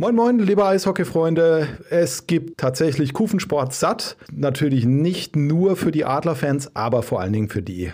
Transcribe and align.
Moin 0.00 0.14
Moin, 0.14 0.38
liebe 0.38 0.64
Eishockey-Freunde. 0.64 1.68
Es 1.90 2.26
gibt 2.26 2.56
tatsächlich 2.56 3.12
Kufensport 3.12 3.74
satt. 3.74 4.16
Natürlich 4.32 4.86
nicht 4.86 5.36
nur 5.36 5.76
für 5.76 5.90
die 5.90 6.06
Adlerfans, 6.06 6.74
aber 6.74 7.02
vor 7.02 7.20
allen 7.20 7.34
Dingen 7.34 7.50
für 7.50 7.60
die 7.60 7.84
äh, 7.84 7.92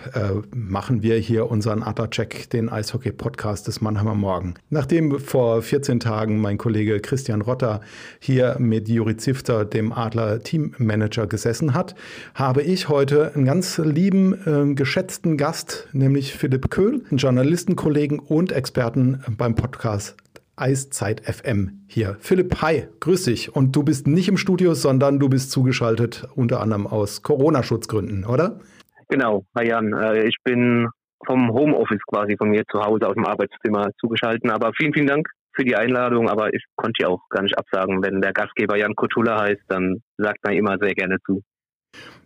machen 0.55 1.03
wir 1.03 1.17
hier 1.17 1.51
unseren 1.51 1.83
Adlercheck, 1.83 2.49
den 2.49 2.69
Eishockey-Podcast 2.69 3.67
des 3.67 3.81
Mannheimer 3.81 4.15
Morgen. 4.15 4.53
Nachdem 4.69 5.19
vor 5.19 5.61
14 5.61 5.99
Tagen 5.99 6.39
mein 6.39 6.57
Kollege 6.57 7.01
Christian 7.01 7.41
Rotter 7.41 7.81
hier 8.21 8.55
mit 8.57 8.87
Juri 8.87 9.17
Zifter, 9.17 9.65
dem 9.65 9.91
Adler-Teammanager, 9.91 11.27
gesessen 11.27 11.73
hat, 11.73 11.93
habe 12.35 12.61
ich 12.61 12.87
heute 12.87 13.33
einen 13.35 13.43
ganz 13.43 13.79
lieben, 13.79 14.33
äh, 14.45 14.73
geschätzten 14.75 15.35
Gast, 15.35 15.89
nämlich 15.91 16.35
Philipp 16.35 16.69
Köhl, 16.69 17.01
einen 17.09 17.17
Journalistenkollegen 17.17 18.19
und 18.19 18.53
Experten 18.53 19.25
beim 19.37 19.55
Podcast 19.55 20.15
Eiszeit 20.57 21.21
FM 21.21 21.85
hier. 21.87 22.17
Philipp, 22.19 22.61
hi, 22.61 22.87
grüß 22.99 23.25
dich. 23.25 23.55
Und 23.55 23.75
du 23.75 23.83
bist 23.83 24.07
nicht 24.07 24.27
im 24.27 24.37
Studio, 24.37 24.73
sondern 24.73 25.19
du 25.19 25.29
bist 25.29 25.51
zugeschaltet 25.51 26.27
unter 26.35 26.59
anderem 26.61 26.87
aus 26.87 27.21
Corona-Schutzgründen, 27.21 28.25
oder? 28.25 28.59
Genau, 29.09 29.45
hi 29.55 29.67
Jan. 29.67 29.93
Äh, 29.93 30.27
ich 30.27 30.35
bin 30.43 30.89
vom 31.25 31.51
Homeoffice 31.51 32.01
quasi 32.07 32.35
von 32.37 32.49
mir 32.49 32.63
zu 32.71 32.81
Hause 32.81 33.07
aus 33.07 33.15
dem 33.15 33.25
Arbeitszimmer 33.25 33.89
zugeschaltet. 33.99 34.49
Aber 34.51 34.71
vielen, 34.75 34.93
vielen 34.93 35.07
Dank 35.07 35.27
für 35.53 35.63
die 35.63 35.75
Einladung. 35.75 36.29
Aber 36.29 36.53
ich 36.53 36.63
konnte 36.75 37.03
ja 37.03 37.07
auch 37.09 37.21
gar 37.29 37.43
nicht 37.43 37.57
absagen. 37.57 38.01
Wenn 38.03 38.21
der 38.21 38.33
Gastgeber 38.33 38.77
Jan 38.77 38.95
Kotula 38.95 39.41
heißt, 39.41 39.63
dann 39.67 40.01
sagt 40.17 40.43
man 40.43 40.55
immer 40.55 40.77
sehr 40.79 40.93
gerne 40.93 41.17
zu. 41.25 41.41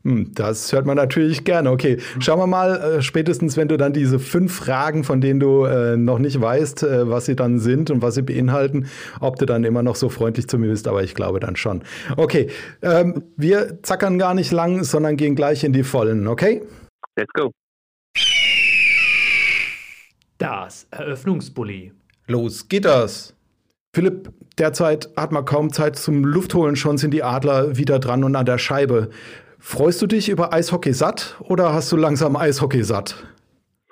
Hm, 0.03 0.31
das 0.33 0.73
hört 0.73 0.85
man 0.85 0.97
natürlich 0.97 1.43
gerne. 1.43 1.69
Okay, 1.69 1.97
schauen 2.19 2.39
wir 2.39 2.47
mal, 2.47 2.75
äh, 2.81 3.01
spätestens 3.01 3.55
wenn 3.55 3.67
du 3.67 3.77
dann 3.77 3.93
diese 3.93 4.17
fünf 4.19 4.55
Fragen, 4.55 5.03
von 5.03 5.21
denen 5.21 5.39
du 5.39 5.65
äh, 5.65 5.95
noch 5.95 6.17
nicht 6.17 6.41
weißt, 6.41 6.83
äh, 6.83 7.09
was 7.09 7.25
sie 7.25 7.35
dann 7.35 7.59
sind 7.59 7.91
und 7.91 8.01
was 8.01 8.15
sie 8.15 8.23
beinhalten, 8.23 8.87
ob 9.19 9.37
du 9.37 9.45
dann 9.45 9.63
immer 9.63 9.83
noch 9.83 9.95
so 9.95 10.09
freundlich 10.09 10.47
zu 10.47 10.57
mir 10.57 10.69
bist, 10.69 10.87
aber 10.87 11.03
ich 11.03 11.13
glaube 11.13 11.39
dann 11.39 11.55
schon. 11.55 11.83
Okay, 12.17 12.47
ähm, 12.81 13.23
wir 13.37 13.83
zackern 13.83 14.17
gar 14.17 14.33
nicht 14.33 14.51
lang, 14.51 14.83
sondern 14.83 15.17
gehen 15.17 15.35
gleich 15.35 15.63
in 15.63 15.73
die 15.73 15.83
Vollen, 15.83 16.27
okay? 16.27 16.63
Let's 17.15 17.31
go. 17.33 17.51
Das 20.39 20.87
Eröffnungsbully. 20.89 21.91
Los 22.25 22.67
geht 22.67 22.85
das. 22.85 23.35
Philipp, 23.93 24.31
derzeit 24.57 25.09
hat 25.17 25.31
man 25.31 25.45
kaum 25.45 25.71
Zeit 25.71 25.97
zum 25.97 26.23
Luftholen, 26.23 26.75
schon 26.75 26.97
sind 26.97 27.13
die 27.13 27.23
Adler 27.23 27.77
wieder 27.77 27.99
dran 27.99 28.23
und 28.23 28.35
an 28.35 28.45
der 28.45 28.57
Scheibe. 28.57 29.09
Freust 29.63 30.01
du 30.01 30.07
dich 30.07 30.27
über 30.27 30.51
Eishockey 30.53 30.91
satt 30.91 31.39
oder 31.39 31.71
hast 31.71 31.91
du 31.91 31.95
langsam 31.95 32.35
Eishockey 32.35 32.83
satt? 32.83 33.23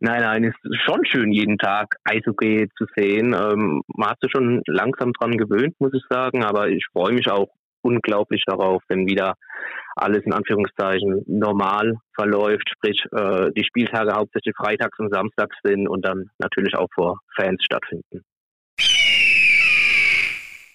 nein, 0.00 0.22
nein, 0.22 0.44
es 0.44 0.54
ist 0.64 0.82
schon 0.84 1.04
schön, 1.06 1.30
jeden 1.30 1.56
Tag 1.56 1.94
Eishockey 2.02 2.68
zu 2.76 2.86
sehen. 2.96 3.32
Ähm, 3.32 3.82
man 3.86 4.10
hat 4.10 4.18
sich 4.20 4.32
schon 4.32 4.60
langsam 4.66 5.12
dran 5.12 5.38
gewöhnt, 5.38 5.76
muss 5.78 5.94
ich 5.94 6.02
sagen, 6.10 6.42
aber 6.42 6.68
ich 6.68 6.84
freue 6.92 7.12
mich 7.12 7.30
auch 7.30 7.48
unglaublich 7.82 8.42
darauf, 8.44 8.82
wenn 8.88 9.06
wieder 9.06 9.34
alles 9.94 10.24
in 10.24 10.32
Anführungszeichen 10.32 11.22
normal 11.28 11.94
verläuft, 12.16 12.68
sprich 12.68 13.04
äh, 13.12 13.52
die 13.56 13.64
Spieltage 13.64 14.12
hauptsächlich 14.12 14.54
freitags 14.56 14.98
und 14.98 15.14
samstags 15.14 15.56
sind 15.62 15.88
und 15.88 16.04
dann 16.04 16.28
natürlich 16.38 16.74
auch 16.74 16.88
vor 16.92 17.20
Fans 17.36 17.62
stattfinden. 17.62 18.24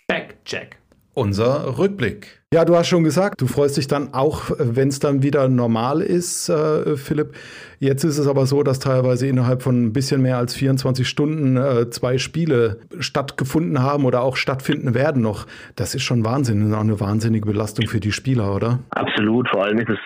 Backcheck 0.07 0.77
unser 1.17 1.77
Rückblick. 1.77 2.41
Ja, 2.53 2.63
du 2.63 2.75
hast 2.75 2.87
schon 2.87 3.03
gesagt, 3.03 3.41
du 3.41 3.47
freust 3.47 3.75
dich 3.75 3.87
dann 3.87 4.13
auch, 4.13 4.51
wenn 4.57 4.87
es 4.87 4.99
dann 4.99 5.23
wieder 5.23 5.49
normal 5.49 6.01
ist, 6.01 6.47
äh, 6.47 6.95
Philipp. 6.95 7.33
Jetzt 7.79 8.03
ist 8.05 8.19
es 8.19 8.27
aber 8.27 8.45
so, 8.45 8.63
dass 8.63 8.79
teilweise 8.79 9.27
innerhalb 9.27 9.63
von 9.63 9.87
ein 9.87 9.93
bisschen 9.93 10.21
mehr 10.21 10.37
als 10.37 10.53
24 10.53 11.09
Stunden 11.09 11.57
äh, 11.57 11.89
zwei 11.89 12.19
Spiele 12.19 12.79
stattgefunden 12.99 13.81
haben 13.81 14.05
oder 14.05 14.21
auch 14.21 14.37
stattfinden 14.37 14.93
werden 14.93 15.21
noch. 15.21 15.45
Das 15.75 15.95
ist 15.95 16.03
schon 16.03 16.23
Wahnsinn, 16.23 16.61
das 16.61 16.69
ist 16.69 16.75
auch 16.75 16.81
eine 16.81 16.99
wahnsinnige 16.99 17.47
Belastung 17.47 17.87
für 17.87 17.99
die 17.99 18.11
Spieler, 18.11 18.55
oder? 18.55 18.79
Absolut, 18.91 19.49
vor 19.49 19.65
allem 19.65 19.79
ist 19.79 19.89
es 19.89 19.99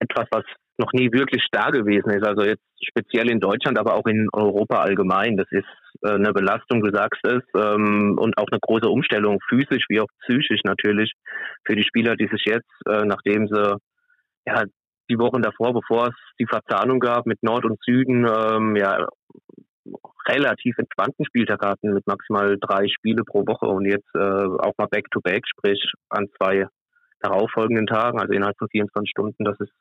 etwas, 0.00 0.26
was 0.30 0.44
noch 0.78 0.92
nie 0.92 1.10
wirklich 1.12 1.44
da 1.50 1.70
gewesen 1.70 2.10
ist. 2.10 2.24
Also 2.24 2.42
jetzt 2.42 2.62
speziell 2.80 3.30
in 3.30 3.40
Deutschland, 3.40 3.78
aber 3.78 3.94
auch 3.94 4.06
in 4.06 4.28
Europa 4.32 4.80
allgemein. 4.80 5.36
Das 5.36 5.48
ist 5.50 5.66
äh, 6.02 6.12
eine 6.12 6.32
Belastung, 6.32 6.82
du 6.82 6.92
sagst 6.92 7.20
es, 7.24 7.42
ähm, 7.56 8.16
und 8.18 8.38
auch 8.38 8.46
eine 8.50 8.60
große 8.60 8.88
Umstellung, 8.88 9.38
physisch 9.48 9.84
wie 9.88 10.00
auch 10.00 10.08
psychisch 10.22 10.60
natürlich, 10.64 11.12
für 11.64 11.74
die 11.74 11.84
Spieler, 11.84 12.14
die 12.14 12.28
sich 12.28 12.44
jetzt, 12.46 12.70
äh, 12.86 13.04
nachdem 13.04 13.48
sie 13.48 13.76
ja 14.46 14.62
die 15.10 15.18
Wochen 15.18 15.42
davor, 15.42 15.72
bevor 15.72 16.08
es 16.08 16.14
die 16.38 16.46
Verzahnung 16.46 17.00
gab 17.00 17.26
mit 17.26 17.42
Nord 17.42 17.64
und 17.64 17.78
Süden, 17.82 18.26
ähm, 18.26 18.76
ja 18.76 19.06
relativ 20.28 20.76
entspannten 20.76 21.24
Spieltag 21.24 21.64
hatten 21.64 21.94
mit 21.94 22.06
maximal 22.06 22.56
drei 22.60 22.86
Spiele 22.88 23.24
pro 23.24 23.46
Woche 23.46 23.66
und 23.66 23.86
jetzt 23.86 24.14
äh, 24.14 24.18
auch 24.18 24.74
mal 24.76 24.86
Back-to-Back, 24.90 25.42
-back, 25.42 25.48
sprich 25.48 25.92
an 26.10 26.28
zwei 26.36 26.66
darauffolgenden 27.20 27.86
Tagen, 27.86 28.20
also 28.20 28.32
innerhalb 28.32 28.56
von 28.58 28.68
24 28.68 29.10
Stunden, 29.10 29.44
das 29.44 29.58
ist 29.60 29.72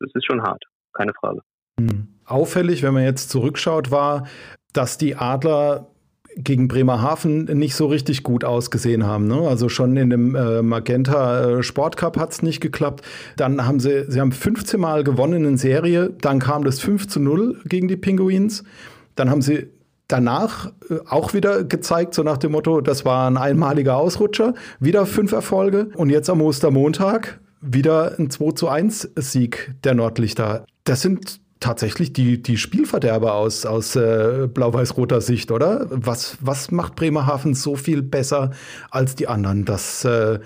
das 0.00 0.10
ist 0.14 0.26
schon 0.26 0.42
hart, 0.42 0.62
keine 0.92 1.12
Frage. 1.14 1.40
Hm. 1.78 2.08
Auffällig, 2.24 2.82
wenn 2.82 2.94
man 2.94 3.04
jetzt 3.04 3.30
zurückschaut, 3.30 3.90
war, 3.90 4.26
dass 4.72 4.98
die 4.98 5.16
Adler 5.16 5.88
gegen 6.38 6.68
Bremerhaven 6.68 7.44
nicht 7.44 7.74
so 7.74 7.86
richtig 7.86 8.22
gut 8.22 8.44
ausgesehen 8.44 9.06
haben. 9.06 9.26
Ne? 9.26 9.36
Also 9.48 9.70
schon 9.70 9.96
in 9.96 10.10
dem 10.10 10.34
äh, 10.34 10.60
Magenta 10.60 11.58
äh, 11.58 11.62
Sportcup 11.62 12.18
hat 12.18 12.32
es 12.32 12.42
nicht 12.42 12.60
geklappt. 12.60 13.06
Dann 13.36 13.66
haben 13.66 13.80
sie, 13.80 14.04
sie 14.10 14.20
haben 14.20 14.32
15 14.32 14.78
Mal 14.78 15.02
gewonnen 15.02 15.46
in 15.46 15.56
Serie. 15.56 16.10
Dann 16.10 16.38
kam 16.38 16.64
das 16.64 16.80
5 16.80 17.08
zu 17.08 17.20
0 17.20 17.62
gegen 17.64 17.88
die 17.88 17.96
Pinguins. 17.96 18.64
Dann 19.14 19.30
haben 19.30 19.40
sie 19.40 19.68
danach 20.08 20.72
äh, 20.88 20.98
auch 21.08 21.34
wieder 21.34 21.64
gezeigt, 21.64 22.14
so 22.14 22.22
nach 22.22 22.38
dem 22.38 22.52
Motto, 22.52 22.80
das 22.80 23.04
war 23.04 23.28
ein 23.28 23.36
einmaliger 23.36 23.96
Ausrutscher. 23.96 24.54
Wieder 24.80 25.06
fünf 25.06 25.32
Erfolge. 25.32 25.90
Und 25.96 26.10
jetzt 26.10 26.30
am 26.30 26.40
Ostermontag 26.40 27.40
wieder 27.60 28.18
ein 28.18 28.30
2 28.30 28.52
zu 28.52 28.68
1 28.68 29.12
Sieg 29.16 29.74
der 29.84 29.94
Nordlichter. 29.94 30.64
Das 30.84 31.02
sind 31.02 31.40
tatsächlich 31.60 32.12
die, 32.12 32.42
die 32.42 32.58
Spielverderber 32.58 33.34
aus, 33.34 33.66
aus 33.66 33.96
äh, 33.96 34.46
blau-weiß-roter 34.52 35.20
Sicht, 35.20 35.50
oder? 35.50 35.86
Was, 35.90 36.38
was 36.40 36.70
macht 36.70 36.96
Bremerhaven 36.96 37.54
so 37.54 37.76
viel 37.76 38.02
besser 38.02 38.50
als 38.90 39.16
die 39.16 39.26
anderen, 39.26 39.64
dass, 39.64 40.04
äh, 40.04 40.38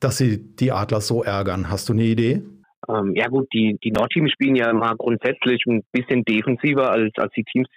dass 0.00 0.16
sie 0.16 0.38
die 0.56 0.72
Adler 0.72 1.00
so 1.00 1.22
ärgern? 1.22 1.70
Hast 1.70 1.88
du 1.88 1.92
eine 1.92 2.04
Idee? 2.04 2.42
Ähm, 2.88 3.14
ja 3.14 3.28
gut, 3.28 3.48
die, 3.52 3.78
die 3.82 3.90
Nordteams 3.90 4.32
spielen 4.32 4.56
ja 4.56 4.72
mal 4.72 4.96
grundsätzlich 4.96 5.62
ein 5.66 5.82
bisschen 5.92 6.24
defensiver 6.24 6.90
als, 6.90 7.12
als 7.16 7.32
die 7.34 7.44
Teams, 7.44 7.68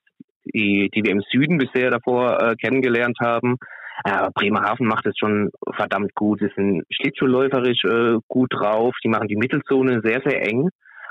die, 0.54 0.90
die 0.94 1.04
wir 1.04 1.12
im 1.12 1.24
Süden 1.32 1.58
bisher 1.58 1.90
davor 1.92 2.42
äh, 2.42 2.56
kennengelernt 2.56 3.18
haben. 3.22 3.58
Ja, 4.06 4.30
Bremerhaven 4.34 4.88
macht 4.88 5.06
es 5.06 5.18
schon 5.18 5.50
verdammt 5.76 6.14
gut. 6.16 6.40
Sie 6.40 6.52
sind 6.56 6.84
schlittschuhläuferisch 6.90 7.84
äh, 7.84 8.18
gut 8.28 8.54
drauf. 8.54 8.96
Die 9.04 9.10
machen 9.10 9.28
die 9.28 9.36
Mittelzone 9.36 10.02
sehr, 10.04 10.22
sehr 10.26 10.46
eng. 10.48 10.70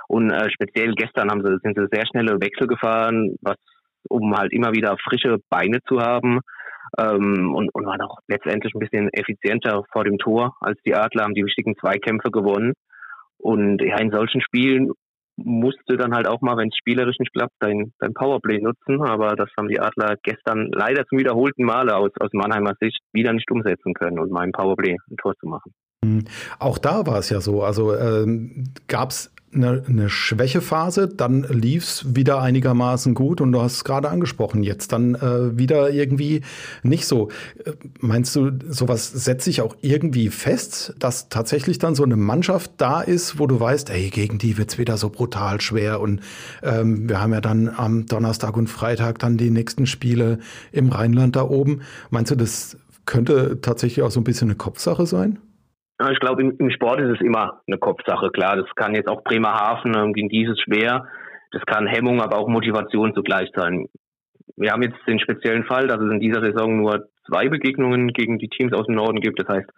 Und 0.09 0.31
äh, 0.31 0.51
speziell 0.51 0.95
gestern 0.95 1.31
haben 1.31 1.45
sie, 1.45 1.59
sind 1.63 1.77
sie 1.77 1.87
sehr 1.93 2.07
schnelle 2.07 2.41
Wechsel 2.41 2.67
gefahren, 2.67 3.37
was, 3.43 3.57
um 4.09 4.35
halt 4.35 4.53
immer 4.53 4.73
wieder 4.73 4.97
frische 5.05 5.37
Beine 5.51 5.81
zu 5.87 6.01
haben. 6.01 6.41
Ähm, 6.99 7.55
und, 7.55 7.69
und 7.75 7.85
waren 7.85 8.01
auch 8.01 8.17
letztendlich 8.27 8.75
ein 8.75 8.81
bisschen 8.81 9.11
effizienter 9.13 9.85
vor 9.93 10.05
dem 10.05 10.17
Tor 10.17 10.57
als 10.61 10.81
die 10.87 10.95
Adler, 10.95 11.25
haben 11.25 11.35
die 11.35 11.45
wichtigen 11.45 11.77
Zweikämpfe 11.77 12.31
gewonnen. 12.31 12.73
Und 13.37 13.83
ja, 13.83 13.99
in 13.99 14.11
solchen 14.11 14.41
Spielen 14.41 14.93
musste 15.39 15.97
dann 15.97 16.15
halt 16.15 16.27
auch 16.27 16.41
mal, 16.41 16.57
wenn 16.57 16.69
es 16.69 16.77
spielerisch 16.77 17.19
nicht 17.19 17.33
klappt, 17.33 17.55
dein, 17.61 17.93
dein 18.01 18.13
Powerplay 18.13 18.61
nutzen. 18.61 19.03
Aber 19.03 19.37
das 19.37 19.49
haben 19.57 19.69
die 19.69 19.81
Adler 19.81 20.17
gestern 20.23 20.71
leider 20.73 21.07
zum 21.07 21.19
wiederholten 21.19 21.65
Male 21.65 21.97
aus, 21.97 22.11
aus 22.21 22.31
Mannheimer 22.33 22.75
Sicht 22.81 23.01
wieder 23.13 23.33
nicht 23.33 23.51
umsetzen 23.51 23.95
können 23.95 24.19
und 24.19 24.31
meinem 24.31 24.53
Powerplay 24.53 24.97
ein 25.11 25.17
Tor 25.17 25.35
zu 25.41 25.47
machen. 25.47 25.73
Mhm. 26.05 26.25
Auch 26.59 26.79
da 26.79 27.07
war 27.07 27.19
es 27.19 27.31
ja 27.31 27.41
so. 27.41 27.63
Also 27.63 27.95
ähm, 27.97 28.65
gab 28.89 29.11
es 29.11 29.35
eine, 29.55 29.85
eine 29.89 30.09
Schwächephase, 30.11 31.09
dann 31.09 31.43
lief 31.45 31.85
es 31.85 32.15
wieder 32.15 32.41
einigermaßen 32.41 33.15
gut 33.15 33.41
und 33.41 33.53
du 33.53 33.61
hast 33.63 33.75
es 33.75 33.85
gerade 33.85 34.11
angesprochen, 34.11 34.63
jetzt 34.63 34.93
dann 34.93 35.15
äh, 35.15 35.57
wieder 35.57 35.91
irgendwie 35.91 36.43
nicht 36.83 37.07
so. 37.07 37.31
Äh, 37.65 37.73
meinst 38.01 38.37
du, 38.37 38.51
sowas 38.69 39.11
setzt 39.11 39.45
sich 39.45 39.63
auch 39.63 39.77
irgendwie 39.81 40.29
fest, 40.29 40.95
dass 40.99 41.29
tatsächlich 41.29 41.79
dann 41.79 41.95
so 41.95 42.05
eine 42.05 42.17
Mannschaft 42.17 42.73
da 42.77 43.01
ist, 43.01 43.39
wo 43.39 43.47
du 43.47 43.59
weißt, 43.59 43.91
ey, 43.91 44.11
gegen 44.11 44.39
die 44.39 44.59
wird 44.59 44.71
es 44.71 44.79
wieder 44.79 44.97
so 44.97 45.09
brutal 45.11 45.61
schwer 45.61 46.01
und 46.01 46.21
ähm, 46.63 47.09
wir 47.09 47.21
haben 47.21 47.33
ja 47.33 47.41
dann 47.41 47.69
am 47.69 48.07
Donnerstag 48.07 48.57
und 48.57 48.69
Freitag 48.69 49.19
dann 49.19 49.37
die 49.37 49.51
nächsten 49.51 49.87
Spiele 49.87 50.39
im 50.73 50.91
Rheinland 50.91 51.37
da 51.37 51.43
oben. 51.43 51.81
Meinst 52.11 52.31
du, 52.31 52.37
das 52.37 52.77
könnte 53.07 53.61
tatsächlich 53.63 54.03
auch 54.05 54.11
so 54.11 54.21
ein 54.21 54.25
bisschen 54.25 54.49
eine 54.49 54.57
Kopfsache 54.57 55.07
sein? 55.07 55.39
Ich 56.13 56.21
glaube, 56.21 56.43
im, 56.43 56.71
Sport 56.71 57.01
ist 57.01 57.17
es 57.17 57.21
immer 57.21 57.61
eine 57.67 57.79
Kopfsache. 57.79 58.31
Klar, 58.31 58.57
das 58.57 58.73
kann 58.77 58.95
jetzt 58.95 59.09
auch 59.09 59.25
Bremerhaven, 59.25 59.97
ähm, 59.97 60.13
gegen 60.13 60.29
dieses 60.29 60.61
schwer. 60.61 61.07
Das 61.51 61.63
kann 61.67 61.89
Hemmung, 61.89 62.21
aber 62.23 62.39
auch 62.39 62.47
Motivation 62.47 63.15
zugleich 63.15 63.51
sein. 63.57 63.89
Wir 64.57 64.71
haben 64.71 64.83
jetzt 64.83 64.99
den 65.09 65.19
speziellen 65.19 65.65
Fall, 65.65 65.89
dass 65.89 66.01
es 66.01 66.11
in 66.11 66.21
dieser 66.21 66.41
Saison 66.41 66.77
nur 66.77 67.09
zwei 67.27 67.49
Begegnungen 67.49 68.09
gegen 68.09 68.39
die 68.39 68.49
Teams 68.49 68.73
aus 68.73 68.87
dem 68.87 68.95
Norden 68.95 69.21
gibt. 69.21 69.41
Das 69.41 69.49
heißt, 69.49 69.69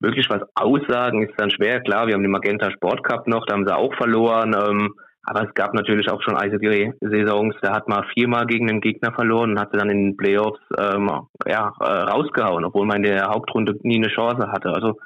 wirklich 0.00 0.28
was 0.28 0.42
aussagen 0.54 1.22
ist 1.22 1.34
dann 1.38 1.50
schwer. 1.50 1.80
Klar, 1.80 2.06
wir 2.06 2.14
haben 2.14 2.22
den 2.22 2.30
Magenta 2.30 2.70
Sport 2.70 3.02
Cup 3.04 3.26
noch, 3.26 3.46
da 3.46 3.54
haben 3.54 3.66
sie 3.66 3.74
auch 3.74 3.94
verloren. 3.94 4.54
Ähm, 4.54 4.94
aber 5.22 5.46
es 5.46 5.54
gab 5.54 5.74
natürlich 5.74 6.10
auch 6.10 6.22
schon 6.22 6.36
Eishockey-Saisons, 6.36 7.54
da 7.60 7.74
hat 7.74 7.86
man 7.86 8.04
viermal 8.14 8.46
gegen 8.46 8.70
einen 8.70 8.80
Gegner 8.80 9.12
verloren 9.12 9.50
und 9.50 9.60
hat 9.60 9.70
sie 9.72 9.78
dann 9.78 9.90
in 9.90 10.04
den 10.04 10.16
Playoffs 10.16 10.60
ähm, 10.78 11.10
ja, 11.46 11.72
äh, 11.80 11.84
rausgehauen, 11.84 12.64
obwohl 12.64 12.86
man 12.86 12.98
in 12.98 13.12
der 13.12 13.26
Hauptrunde 13.26 13.76
nie 13.82 13.96
eine 13.96 14.08
Chance 14.08 14.50
hatte. 14.50 14.70
Also 14.70 14.98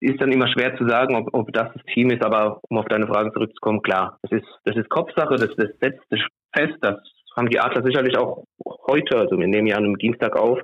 ist 0.00 0.20
dann 0.20 0.32
immer 0.32 0.48
schwer 0.48 0.76
zu 0.76 0.88
sagen, 0.88 1.16
ob, 1.16 1.32
ob 1.32 1.52
das 1.52 1.72
das 1.72 1.82
Team 1.94 2.10
ist, 2.10 2.24
aber 2.24 2.60
um 2.68 2.78
auf 2.78 2.86
deine 2.86 3.06
Fragen 3.06 3.32
zurückzukommen, 3.32 3.82
klar, 3.82 4.18
das 4.22 4.32
ist, 4.32 4.46
das 4.64 4.76
ist 4.76 4.88
Kopfsache, 4.88 5.36
das, 5.36 5.50
das 5.56 5.68
setzt 5.80 6.08
sich 6.10 6.24
fest, 6.54 6.76
das 6.80 6.96
haben 7.36 7.50
die 7.50 7.60
Adler 7.60 7.84
sicherlich 7.84 8.16
auch 8.16 8.44
heute, 8.86 9.18
also 9.18 9.38
wir 9.38 9.46
nehmen 9.46 9.66
ja 9.66 9.76
an 9.76 9.84
einem 9.84 9.98
Dienstag 9.98 10.36
auf, 10.36 10.58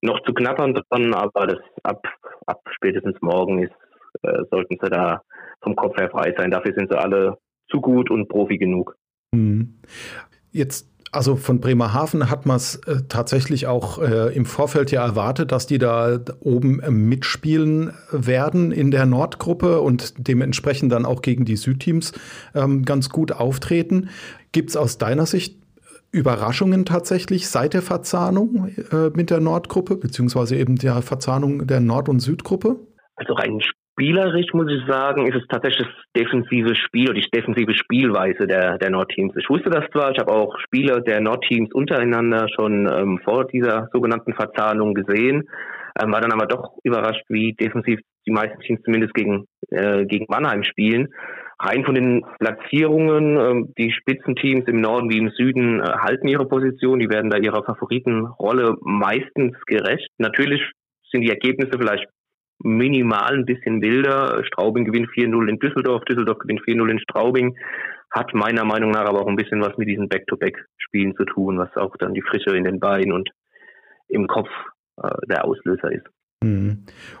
noch 0.00 0.20
zu 0.24 0.32
knappern 0.32 0.74
dran, 0.74 1.14
aber 1.14 1.46
das 1.46 1.58
ab, 1.82 2.02
ab 2.46 2.60
spätestens 2.74 3.20
morgen 3.20 3.62
ist, 3.62 3.74
äh, 4.22 4.42
sollten 4.50 4.78
sie 4.80 4.90
da 4.90 5.22
vom 5.62 5.76
Kopf 5.76 5.96
her 5.98 6.10
frei 6.10 6.34
sein. 6.36 6.50
Dafür 6.50 6.74
sind 6.74 6.90
sie 6.90 6.98
alle 6.98 7.38
zu 7.70 7.80
gut 7.80 8.10
und 8.10 8.28
Profi 8.28 8.58
genug. 8.58 8.96
Hm. 9.34 9.80
Jetzt 10.52 10.93
also 11.14 11.36
von 11.36 11.60
Bremerhaven 11.60 12.30
hat 12.30 12.46
man 12.46 12.56
es 12.56 12.76
äh, 12.86 13.02
tatsächlich 13.08 13.66
auch 13.66 13.98
äh, 14.02 14.34
im 14.34 14.46
Vorfeld 14.46 14.90
ja 14.90 15.04
erwartet, 15.04 15.52
dass 15.52 15.66
die 15.66 15.78
da 15.78 16.18
oben 16.40 16.80
äh, 16.80 16.90
mitspielen 16.90 17.92
werden 18.10 18.72
in 18.72 18.90
der 18.90 19.06
Nordgruppe 19.06 19.80
und 19.80 20.14
dementsprechend 20.28 20.92
dann 20.92 21.06
auch 21.06 21.22
gegen 21.22 21.44
die 21.44 21.56
Südteams 21.56 22.12
ähm, 22.54 22.84
ganz 22.84 23.10
gut 23.10 23.32
auftreten. 23.32 24.08
Gibt 24.52 24.70
es 24.70 24.76
aus 24.76 24.98
deiner 24.98 25.26
Sicht 25.26 25.56
Überraschungen 26.10 26.84
tatsächlich 26.84 27.48
seit 27.48 27.74
der 27.74 27.82
Verzahnung 27.82 28.68
äh, 28.92 29.10
mit 29.14 29.30
der 29.30 29.40
Nordgruppe, 29.40 29.96
beziehungsweise 29.96 30.56
eben 30.56 30.76
der 30.76 31.02
Verzahnung 31.02 31.66
der 31.66 31.80
Nord- 31.80 32.08
und 32.08 32.20
Südgruppe? 32.20 32.76
Also 33.16 33.34
rein 33.34 33.60
Spielerisch 33.96 34.52
muss 34.52 34.66
ich 34.72 34.84
sagen, 34.88 35.28
ist 35.28 35.36
es 35.36 35.46
tatsächlich 35.46 35.86
das 35.86 36.22
defensive 36.24 36.74
Spiel 36.74 37.10
oder 37.10 37.20
die 37.20 37.30
defensive 37.30 37.74
Spielweise 37.74 38.44
der, 38.48 38.76
der 38.76 38.90
Nordteams. 38.90 39.36
Ich 39.36 39.48
wusste 39.48 39.70
das 39.70 39.84
zwar, 39.92 40.10
ich 40.10 40.18
habe 40.18 40.32
auch 40.32 40.58
Spieler 40.58 41.00
der 41.00 41.20
Nordteams 41.20 41.72
untereinander 41.72 42.48
schon 42.56 42.90
ähm, 42.92 43.20
vor 43.22 43.44
dieser 43.44 43.88
sogenannten 43.92 44.34
Verzahnung 44.34 44.94
gesehen, 44.94 45.48
ähm, 46.02 46.12
war 46.12 46.20
dann 46.20 46.32
aber 46.32 46.46
doch 46.46 46.72
überrascht, 46.82 47.22
wie 47.28 47.52
defensiv 47.52 48.00
die 48.26 48.32
meisten 48.32 48.58
Teams 48.62 48.82
zumindest 48.82 49.14
gegen, 49.14 49.46
äh, 49.70 50.04
gegen 50.06 50.26
Mannheim 50.28 50.64
spielen. 50.64 51.14
Rein 51.60 51.84
von 51.84 51.94
den 51.94 52.24
Platzierungen, 52.40 53.36
äh, 53.36 53.72
die 53.78 53.92
Spitzenteams 53.92 54.66
im 54.66 54.80
Norden 54.80 55.08
wie 55.08 55.18
im 55.18 55.30
Süden 55.30 55.78
äh, 55.78 55.84
halten 55.84 56.26
ihre 56.26 56.48
Position, 56.48 56.98
die 56.98 57.10
werden 57.10 57.30
da 57.30 57.38
ihrer 57.38 57.62
Favoritenrolle 57.62 58.74
meistens 58.80 59.56
gerecht. 59.66 60.08
Natürlich 60.18 60.62
sind 61.12 61.20
die 61.20 61.30
Ergebnisse 61.30 61.78
vielleicht 61.78 62.08
minimal 62.64 63.34
ein 63.34 63.44
bisschen 63.44 63.80
wilder. 63.80 64.42
Straubing 64.44 64.84
gewinnt 64.84 65.08
4-0 65.10 65.48
in 65.48 65.58
Düsseldorf, 65.58 66.04
Düsseldorf 66.04 66.38
gewinnt 66.38 66.62
4-0 66.62 66.90
in 66.90 66.98
Straubing. 66.98 67.56
Hat 68.10 68.32
meiner 68.34 68.64
Meinung 68.64 68.90
nach 68.90 69.06
aber 69.06 69.20
auch 69.20 69.28
ein 69.28 69.36
bisschen 69.36 69.60
was 69.60 69.76
mit 69.76 69.88
diesen 69.88 70.08
Back-to-Back-Spielen 70.08 71.14
zu 71.16 71.24
tun, 71.24 71.58
was 71.58 71.74
auch 71.76 71.96
dann 71.98 72.14
die 72.14 72.22
Frische 72.22 72.56
in 72.56 72.64
den 72.64 72.80
Beinen 72.80 73.12
und 73.12 73.30
im 74.08 74.26
Kopf 74.26 74.48
äh, 75.02 75.08
der 75.28 75.44
Auslöser 75.44 75.92
ist. 75.92 76.06
Mhm. 76.44 76.78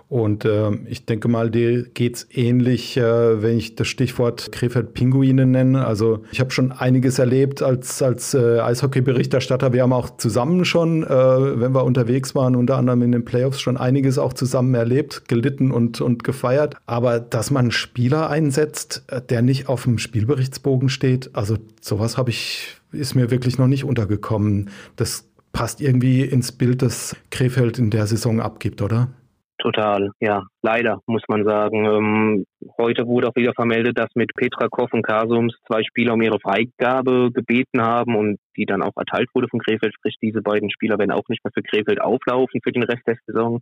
Und 0.08 0.44
äh, 0.44 0.70
ich 0.88 1.06
denke 1.06 1.28
mal, 1.28 1.50
dir 1.50 1.82
geht 1.82 2.16
es 2.16 2.28
ähnlich, 2.30 2.96
äh, 2.96 3.42
wenn 3.42 3.58
ich 3.58 3.74
das 3.74 3.88
Stichwort 3.88 4.52
Krefeld-Pinguine 4.52 5.46
nenne. 5.46 5.84
Also 5.86 6.22
ich 6.30 6.40
habe 6.40 6.50
schon 6.50 6.70
einiges 6.70 7.18
erlebt 7.18 7.62
als, 7.62 8.00
als 8.02 8.34
äh, 8.34 8.60
Eishockey-Berichterstatter. 8.60 9.72
Wir 9.72 9.82
haben 9.82 9.92
auch 9.92 10.16
zusammen 10.16 10.64
schon, 10.64 11.02
äh, 11.02 11.08
wenn 11.08 11.74
wir 11.74 11.84
unterwegs 11.84 12.34
waren, 12.34 12.54
unter 12.54 12.76
anderem 12.76 13.02
in 13.02 13.12
den 13.12 13.24
Playoffs, 13.24 13.60
schon 13.60 13.76
einiges 13.76 14.18
auch 14.18 14.34
zusammen 14.34 14.74
erlebt, 14.74 15.26
gelitten 15.26 15.72
und, 15.72 16.00
und 16.00 16.22
gefeiert. 16.22 16.76
Aber 16.86 17.18
dass 17.18 17.50
man 17.50 17.62
einen 17.62 17.70
Spieler 17.72 18.30
einsetzt, 18.30 19.04
äh, 19.08 19.20
der 19.20 19.42
nicht 19.42 19.68
auf 19.68 19.84
dem 19.84 19.98
Spielberichtsbogen 19.98 20.90
steht, 20.90 21.30
also 21.34 21.56
sowas 21.80 22.18
habe 22.18 22.30
ich, 22.30 22.76
ist 22.92 23.14
mir 23.14 23.30
wirklich 23.30 23.58
noch 23.58 23.68
nicht 23.68 23.84
untergekommen. 23.84 24.70
Das 24.96 25.24
passt 25.54 25.80
irgendwie 25.80 26.22
ins 26.22 26.52
Bild, 26.52 26.82
das 26.82 27.16
Krefeld 27.30 27.78
in 27.78 27.90
der 27.90 28.06
Saison 28.06 28.40
abgibt, 28.40 28.82
oder? 28.82 29.08
Total, 29.58 30.10
ja. 30.20 30.42
Leider, 30.62 31.00
muss 31.06 31.22
man 31.28 31.44
sagen. 31.44 31.86
Ähm, 31.86 32.44
heute 32.76 33.06
wurde 33.06 33.28
auch 33.28 33.36
wieder 33.36 33.54
vermeldet, 33.54 33.96
dass 33.96 34.10
mit 34.14 34.30
Petrakov 34.34 34.92
und 34.92 35.02
Kasums 35.02 35.54
zwei 35.66 35.82
Spieler 35.84 36.12
um 36.12 36.20
ihre 36.20 36.40
Freigabe 36.40 37.30
gebeten 37.32 37.80
haben 37.80 38.14
und 38.14 38.36
die 38.58 38.66
dann 38.66 38.82
auch 38.82 38.92
erteilt 38.96 39.30
wurde 39.32 39.48
von 39.48 39.60
Krefeld. 39.60 39.94
Sprich, 39.94 40.16
diese 40.20 40.42
beiden 40.42 40.70
Spieler 40.70 40.98
werden 40.98 41.12
auch 41.12 41.28
nicht 41.28 41.42
mehr 41.42 41.52
für 41.54 41.62
Krefeld 41.62 42.00
auflaufen 42.02 42.60
für 42.62 42.72
den 42.72 42.82
Rest 42.82 43.06
der 43.06 43.16
Saison. 43.26 43.60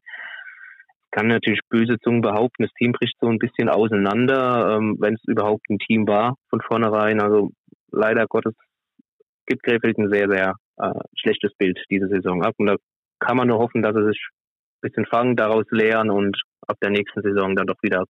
Kann 1.12 1.28
natürlich 1.28 1.60
böse 1.68 1.98
Zungen 2.02 2.22
behaupten, 2.22 2.64
das 2.64 2.72
Team 2.72 2.92
bricht 2.92 3.14
so 3.20 3.28
ein 3.28 3.38
bisschen 3.38 3.68
auseinander, 3.68 4.76
ähm, 4.76 4.96
wenn 4.98 5.14
es 5.14 5.22
überhaupt 5.26 5.68
ein 5.68 5.78
Team 5.78 6.08
war 6.08 6.36
von 6.48 6.62
vornherein. 6.62 7.20
Also 7.20 7.50
leider 7.92 8.26
Gottes 8.26 8.54
gibt 9.46 9.62
Krefeld 9.62 9.98
ein 9.98 10.10
sehr, 10.10 10.28
sehr 10.28 10.54
äh, 10.78 10.92
schlechtes 11.16 11.52
Bild 11.56 11.78
diese 11.90 12.08
Saison 12.08 12.42
ab. 12.42 12.54
Und 12.58 12.66
da 12.66 12.76
kann 13.20 13.36
man 13.36 13.48
nur 13.48 13.58
hoffen, 13.58 13.82
dass 13.82 13.94
sie 13.94 14.06
sich 14.06 14.20
ein 14.82 14.88
bisschen 14.88 15.06
fangen, 15.06 15.36
daraus 15.36 15.64
lernen 15.70 16.10
und 16.10 16.40
ab 16.66 16.76
der 16.82 16.90
nächsten 16.90 17.22
Saison 17.22 17.54
dann 17.54 17.66
doch 17.66 17.80
wieder 17.82 18.04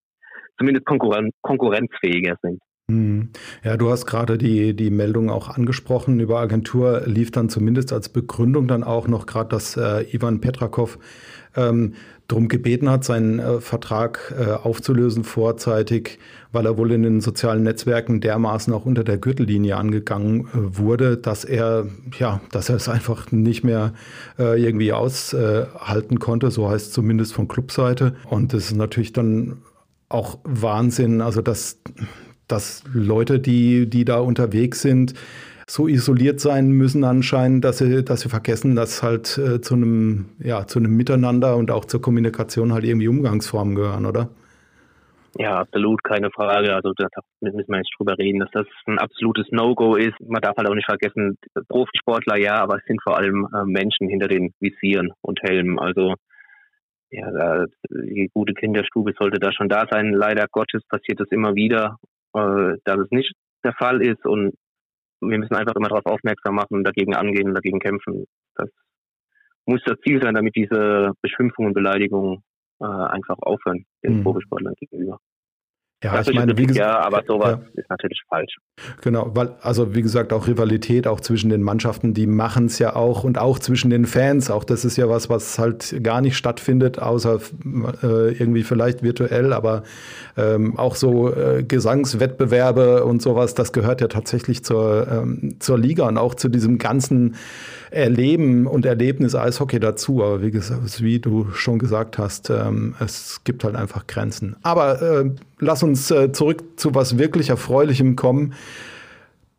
zumindest 0.59 0.87
konkurren 0.87 1.31
konkurrenzfähiger 1.43 2.37
sind. 2.43 2.61
Hm. 2.93 3.29
Ja, 3.65 3.79
du 3.79 3.91
hast 3.91 4.05
gerade 4.07 4.37
die, 4.37 4.77
die 4.77 4.91
Meldung 4.91 5.31
auch 5.31 5.49
angesprochen. 5.49 6.21
Über 6.21 6.41
Agentur 6.41 7.03
lief 7.07 7.31
dann 7.31 7.49
zumindest 7.49 7.93
als 7.93 8.11
Begründung 8.11 8.69
dann 8.69 8.85
auch 8.85 9.09
noch 9.09 9.25
gerade, 9.25 9.49
dass 9.49 9.79
äh, 9.79 10.05
Ivan 10.15 10.41
Petrakov 10.41 10.99
ähm, 11.57 11.95
darum 12.29 12.49
gebeten 12.49 12.91
hat, 12.91 13.05
seinen 13.05 13.39
äh, 13.39 13.61
Vertrag 13.61 14.35
äh, 14.39 14.53
aufzulösen 14.53 15.25
vorzeitig, 15.25 16.19
weil 16.51 16.67
er 16.67 16.77
wohl 16.77 16.93
in 16.93 17.03
den 17.03 17.21
sozialen 17.23 17.63
Netzwerken 17.63 18.21
dermaßen 18.21 18.73
auch 18.75 18.85
unter 18.85 19.05
der 19.05 19.17
Gürtellinie 19.17 19.77
angegangen 19.77 20.43
äh, 20.49 20.77
wurde, 20.77 21.17
dass 21.17 21.45
er 21.45 21.87
ja, 22.19 22.43
dass 22.51 22.69
er 22.69 22.77
es 22.77 22.91
einfach 22.91 23.33
nicht 23.33 23.65
mehr 23.65 23.95
äh, 24.39 24.63
irgendwie 24.63 24.93
aushalten 24.93 26.19
konnte. 26.19 26.51
So 26.51 26.69
heißt 26.69 26.89
es 26.89 26.93
zumindest 26.93 27.33
von 27.33 27.49
Clubseite. 27.49 28.17
Und 28.29 28.53
das 28.53 28.67
ist 28.67 28.77
natürlich 28.77 29.15
dann 29.15 29.63
auch 30.11 30.39
Wahnsinn. 30.45 31.23
Also 31.23 31.41
dass 31.41 31.79
dass 32.49 32.85
Leute, 32.93 33.41
die, 33.41 33.89
die 33.89 34.05
da 34.05 34.19
unterwegs 34.19 34.83
sind, 34.83 35.15
so 35.67 35.89
isoliert 35.89 36.41
sein 36.41 36.71
müssen 36.71 37.05
anscheinend, 37.05 37.65
dass 37.65 37.79
sie, 37.79 38.05
dass 38.05 38.23
sie 38.23 38.29
vergessen, 38.29 38.75
dass 38.77 39.03
halt 39.03 39.39
äh, 39.39 39.61
zu 39.61 39.75
einem, 39.75 40.31
ja, 40.39 40.67
zu 40.67 40.79
einem 40.79 40.97
Miteinander 40.97 41.57
und 41.57 41.71
auch 41.71 41.85
zur 41.85 42.03
Kommunikation 42.03 42.73
halt 42.73 42.85
irgendwie 42.85 43.09
Umgangsformen 43.09 43.75
gehören, 43.75 44.07
oder? 44.07 44.29
Ja, 45.39 45.61
absolut, 45.61 46.05
keine 46.05 46.31
Frage. 46.31 46.75
Also 46.75 46.93
da 46.95 47.07
müssen 47.41 47.69
wir 47.69 47.79
jetzt 47.79 47.95
drüber 47.97 48.19
reden, 48.19 48.41
dass 48.41 48.51
das 48.53 48.67
ein 48.87 48.99
absolutes 48.99 49.47
No-Go 49.51 49.97
ist. 49.97 50.15
Man 50.21 50.43
darf 50.43 50.57
halt 50.59 50.69
auch 50.69 50.75
nicht 50.75 50.89
vergessen, 50.89 51.39
Profisportler 51.69 52.37
ja, 52.37 52.57
aber 52.57 52.77
es 52.77 52.85
sind 52.87 53.03
vor 53.03 53.17
allem 53.17 53.49
äh, 53.55 53.65
Menschen 53.65 54.09
hinter 54.09 54.29
den 54.29 54.53
Visieren 54.61 55.13
und 55.23 55.41
Helmen. 55.43 55.79
Also 55.79 56.15
ja, 57.11 57.65
die 57.91 58.31
gute 58.33 58.55
Kinderstube 58.55 59.13
sollte 59.19 59.39
da 59.39 59.53
schon 59.53 59.69
da 59.69 59.87
sein. 59.91 60.13
Leider 60.13 60.47
Gottes 60.51 60.83
passiert 60.89 61.21
es 61.21 61.31
immer 61.31 61.55
wieder, 61.55 61.97
äh, 62.35 62.77
dass 62.85 62.99
es 62.99 63.11
nicht 63.11 63.35
der 63.65 63.75
Fall 63.75 64.03
ist 64.03 64.25
und 64.25 64.55
wir 65.21 65.39
müssen 65.39 65.55
einfach 65.55 65.75
immer 65.77 65.89
darauf 65.89 66.07
aufmerksam 66.07 66.57
machen 66.57 66.79
und 66.79 66.85
dagegen 66.85 67.15
angehen 67.15 67.49
und 67.49 67.55
dagegen 67.55 67.79
kämpfen. 67.79 68.27
Das 68.57 68.69
muss 69.67 69.81
das 69.85 69.99
Ziel 70.01 70.21
sein, 70.21 70.35
damit 70.35 70.57
diese 70.57 71.13
Beschimpfungen 71.23 71.69
und 71.69 71.75
Beleidigungen 71.75 72.43
äh, 72.81 72.87
einfach 72.87 73.37
aufhören 73.41 73.85
den 74.03 74.19
mhm. 74.19 74.25
Profisportlern 74.25 74.75
gegenüber. 74.79 75.19
Ja, 76.03 76.17
das 76.17 76.27
ich 76.27 76.35
meine, 76.35 76.59
wie 76.59 76.67
gesagt, 76.67 76.85
ja, 76.85 77.01
aber 77.01 77.23
sowas 77.27 77.59
ja. 77.61 77.81
ist 77.81 77.89
natürlich 77.89 78.23
falsch. 78.29 78.57
Genau, 79.03 79.31
weil, 79.35 79.55
also 79.61 79.95
wie 79.95 80.03
gesagt, 80.03 80.33
auch 80.33 80.49
Rivalität 80.49 81.07
auch 81.07 81.21
zwischen 81.21 81.49
den 81.49 81.63
Mannschaften, 81.63 82.13
die 82.13 82.27
machen 82.27 82.67
es 82.67 82.81
ja 82.81 82.97
auch 82.97 83.23
und 83.23 83.39
auch 83.39 83.61
zwischen 83.61 83.91
den 83.91 84.07
Fans. 84.07 84.51
Auch 84.51 84.65
das 84.65 84.85
ist 84.85 84.97
ja 84.97 85.09
was, 85.09 85.31
was 85.31 85.61
halt 85.61 86.03
gar 86.03 86.21
nicht 86.21 86.37
stattfindet, 86.37 86.99
außer 86.99 87.39
äh, 88.03 88.33
irgendwie 88.33 88.65
vielleicht 88.65 89.05
virtuell, 89.05 89.53
aber 89.53 89.85
ähm, 90.37 90.77
auch 90.77 90.97
so 90.97 91.33
äh, 91.33 91.63
Gesangswettbewerbe 91.63 93.05
und 93.05 93.23
sowas, 93.23 93.55
das 93.55 93.73
gehört 93.73 94.01
ja 94.01 94.09
tatsächlich 94.09 94.65
zur, 94.65 95.07
ähm, 95.09 95.57
zur 95.61 95.79
Liga 95.79 96.09
und 96.09 96.19
auch 96.19 96.35
zu 96.35 96.49
diesem 96.49 96.79
ganzen 96.79 97.37
Erleben 97.93 98.67
und 98.67 98.87
Erlebnis 98.87 99.35
Eishockey 99.35 99.79
dazu. 99.79 100.23
Aber 100.23 100.43
wie, 100.43 100.51
gesagt, 100.51 101.03
wie 101.03 101.19
du 101.19 101.51
schon 101.53 101.79
gesagt 101.79 102.19
hast, 102.19 102.51
ähm, 102.51 102.95
es 103.01 103.43
gibt 103.45 103.65
halt 103.65 103.77
einfach 103.77 104.07
Grenzen. 104.07 104.57
Aber 104.63 105.03
äh, 105.03 105.31
lass 105.59 105.83
uns 105.83 106.11
äh, 106.11 106.33
zurück 106.33 106.63
zu 106.77 106.95
was 106.95 107.19
wirklich 107.19 107.51
Erfreulichem 107.51 108.17
kommen. 108.17 108.55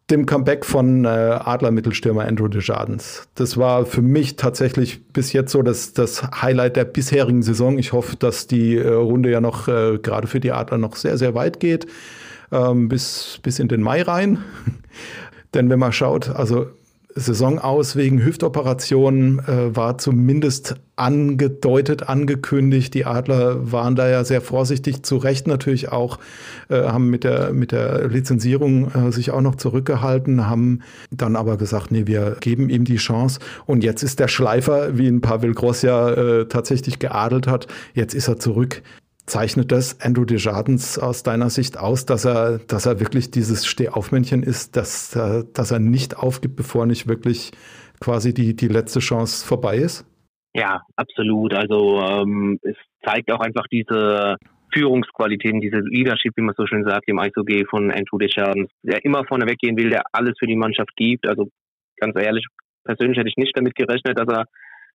Dem 0.10 0.25
Comeback 0.25 0.66
von 0.66 1.06
äh, 1.06 1.08
Adler-Mittelstürmer 1.08 2.25
Andrew 2.25 2.48
Desjardins. 2.48 3.28
Das 3.36 3.58
war 3.58 3.86
für 3.86 4.02
mich 4.02 4.36
tatsächlich 4.36 5.06
bis 5.13 5.32
jetzt 5.32 5.52
so 5.52 5.62
das, 5.62 5.94
das 5.94 6.24
Highlight 6.42 6.75
der 6.75 6.86
bisherigen 6.86 7.42
Saison. 7.42 7.78
Ich 7.78 7.94
hoffe, 7.94 8.16
dass 8.18 8.48
die 8.48 8.78
Runde 8.78 9.32
ja 9.32 9.40
noch 9.40 9.66
gerade 9.66 10.28
für 10.28 10.42
die 10.42 10.52
Adler 10.52 10.78
noch 10.78 10.98
sehr, 10.98 11.18
sehr 11.18 11.36
weit 11.36 11.62
geht. 11.62 11.88
Ähm, 12.52 12.90
bis, 12.90 13.40
bis 13.42 13.60
in 13.60 13.70
den 13.70 13.82
Mai 13.82 14.02
rein. 14.02 14.40
Denn 15.54 15.70
wenn 15.70 15.80
man 15.80 15.94
schaut, 15.94 16.30
also 16.30 16.68
Saison 17.15 17.60
aus 17.60 17.96
wegen 17.96 18.24
Hüftoperationen 18.24 19.39
äh, 19.39 19.75
war 19.75 19.98
zumindest 19.98 20.75
angedeutet, 20.96 22.10
angekündigt. 22.10 22.93
Die 22.93 23.05
Adler 23.05 23.72
waren 23.72 23.96
da 23.96 24.10
ja 24.10 24.24
sehr 24.24 24.41
vorsichtig, 24.41 25.03
zu 25.03 25.17
Recht 25.17 25.48
natürlich 25.48 25.91
auch, 25.91 26.20
äh, 26.70 26.82
haben 26.84 27.10
mit 27.10 27.24
der, 27.24 27.53
mit 27.53 27.72
der 27.72 28.08
Lizenzierung 28.08 28.91
äh, 28.91 29.12
sich 29.12 29.32
auch 29.32 29.41
noch 29.41 29.55
zurückgehalten, 29.55 30.48
haben 30.48 30.82
dann 31.12 31.36
aber 31.36 31.58
gesagt, 31.58 31.91
nee, 31.91 32.08
wir 32.08 32.38
geben 32.39 32.70
ihm 32.70 32.84
die 32.84 32.98
Chance. 32.98 33.39
Und 33.65 33.84
jetzt 33.84 34.03
ist 34.03 34.20
der 34.20 34.27
Schleifer, 34.27 34.98
wie 34.98 35.08
ihn 35.08 35.22
Pavel 35.22 35.53
Gross 35.53 35.82
ja 35.82 36.10
äh, 36.10 36.46
tatsächlich 36.48 37.00
geadelt 37.00 37.48
hat, 37.48 37.67
jetzt 37.93 38.13
ist 38.13 38.27
er 38.27 38.39
zurück. 38.39 38.82
Zeichnet 39.25 39.72
das 39.72 40.01
Andrew 40.01 40.25
Desjardins 40.25 41.00
aus 41.00 41.24
deiner 41.24 41.50
Sicht 41.50 41.77
aus, 41.77 42.06
dass 42.06 42.25
er, 42.25 42.60
dass 42.60 42.86
er 42.86 43.00
wirklich 43.00 43.32
dieses 43.32 43.65
Stehaufmännchen 43.65 44.44
ist, 44.44 44.75
dass, 44.75 45.12
dass 45.12 45.72
er 45.72 45.80
nicht 45.80 46.18
aufgibt, 46.18 46.58
bevor 46.58 46.86
nicht 46.86 47.08
wirklich 47.08 47.51
quasi 48.01 48.34
die, 48.34 48.56
die 48.56 48.68
letzte 48.68 49.00
Chance 49.00 49.46
vorbei 49.46 49.77
ist? 49.77 50.06
Ja, 50.53 50.82
absolut. 50.98 51.53
Also 51.53 52.01
ähm, 52.01 52.60
es 52.63 52.75
zeigt 53.06 53.32
auch 53.32 53.39
einfach 53.39 53.65
diese 53.72 54.36
Führungsqualitäten, 54.74 55.62
diese 55.62 55.80
Leadership, 55.80 56.34
wie 56.36 56.42
man 56.42 56.56
so 56.58 56.65
schön 56.65 56.84
sagt, 56.84 57.08
im 57.08 57.20
ISOG 57.20 57.68
von 57.70 57.92
Andrew 57.92 58.18
Desjardins, 58.18 58.70
der 58.82 59.03
immer 59.06 59.24
vorne 59.25 59.48
weggehen 59.48 59.77
will, 59.77 59.89
der 59.89 60.03
alles 60.12 60.34
für 60.38 60.48
die 60.48 60.56
Mannschaft 60.56 60.96
gibt. 60.96 61.27
Also 61.27 61.50
ganz 61.98 62.15
ehrlich, 62.20 62.46
persönlich 62.84 63.18
hätte 63.18 63.30
ich 63.30 63.38
nicht 63.38 63.56
damit 63.56 63.75
gerechnet, 63.75 64.18
dass 64.18 64.27
er 64.27 64.46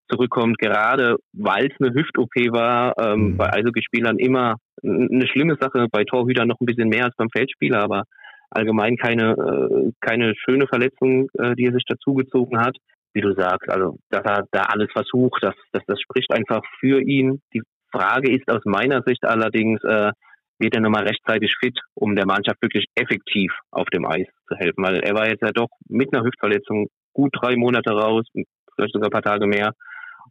zurückkommt, 0.09 0.59
gerade 0.59 1.17
weil 1.33 1.67
es 1.67 1.81
eine 1.81 1.95
Hüft-OP 1.95 2.35
war, 2.53 2.95
ähm, 2.99 3.33
mhm. 3.33 3.37
bei 3.37 3.53
Eishockeyspielern 3.53 4.19
immer 4.19 4.57
eine 4.83 5.27
schlimme 5.27 5.57
Sache, 5.61 5.87
bei 5.91 6.05
Torhütern 6.05 6.49
noch 6.49 6.61
ein 6.61 6.67
bisschen 6.67 6.89
mehr 6.89 7.05
als 7.05 7.17
beim 7.17 7.31
Feldspieler, 7.31 7.83
aber 7.83 8.05
allgemein 8.51 8.97
keine, 8.97 9.33
äh, 9.33 9.93
keine 10.01 10.35
schöne 10.37 10.67
Verletzung, 10.67 11.29
äh, 11.39 11.55
die 11.55 11.67
er 11.67 11.73
sich 11.73 11.85
dazugezogen 11.87 12.59
hat. 12.59 12.77
Wie 13.15 13.21
du 13.21 13.35
sagst, 13.35 13.69
also 13.71 13.97
dass 14.11 14.25
er 14.25 14.45
da 14.53 14.63
alles 14.63 14.91
versucht, 14.93 15.43
das, 15.43 15.55
das, 15.73 15.83
das 15.87 16.01
spricht 16.01 16.33
einfach 16.33 16.63
für 16.79 17.01
ihn. 17.01 17.41
Die 17.55 17.63
Frage 17.91 18.31
ist 18.31 18.51
aus 18.51 18.63
meiner 18.65 19.03
Sicht 19.07 19.25
allerdings, 19.25 19.83
äh, 19.83 20.13
wird 20.59 20.75
er 20.75 20.81
nochmal 20.81 21.07
rechtzeitig 21.07 21.55
fit, 21.61 21.79
um 21.95 22.17
der 22.17 22.27
Mannschaft 22.27 22.61
wirklich 22.61 22.87
effektiv 22.95 23.53
auf 23.71 23.87
dem 23.91 24.05
Eis 24.05 24.27
zu 24.49 24.57
helfen? 24.57 24.85
Weil 24.85 24.99
er 25.01 25.15
war 25.15 25.29
jetzt 25.29 25.43
ja 25.43 25.53
doch 25.53 25.69
mit 25.89 26.13
einer 26.13 26.25
Hüftverletzung 26.25 26.89
gut 27.13 27.31
drei 27.33 27.57
Monate 27.57 27.93
raus, 27.93 28.27
vielleicht 28.33 28.93
sogar 28.93 29.09
ein 29.09 29.13
paar 29.13 29.23
Tage 29.23 29.47
mehr. 29.47 29.73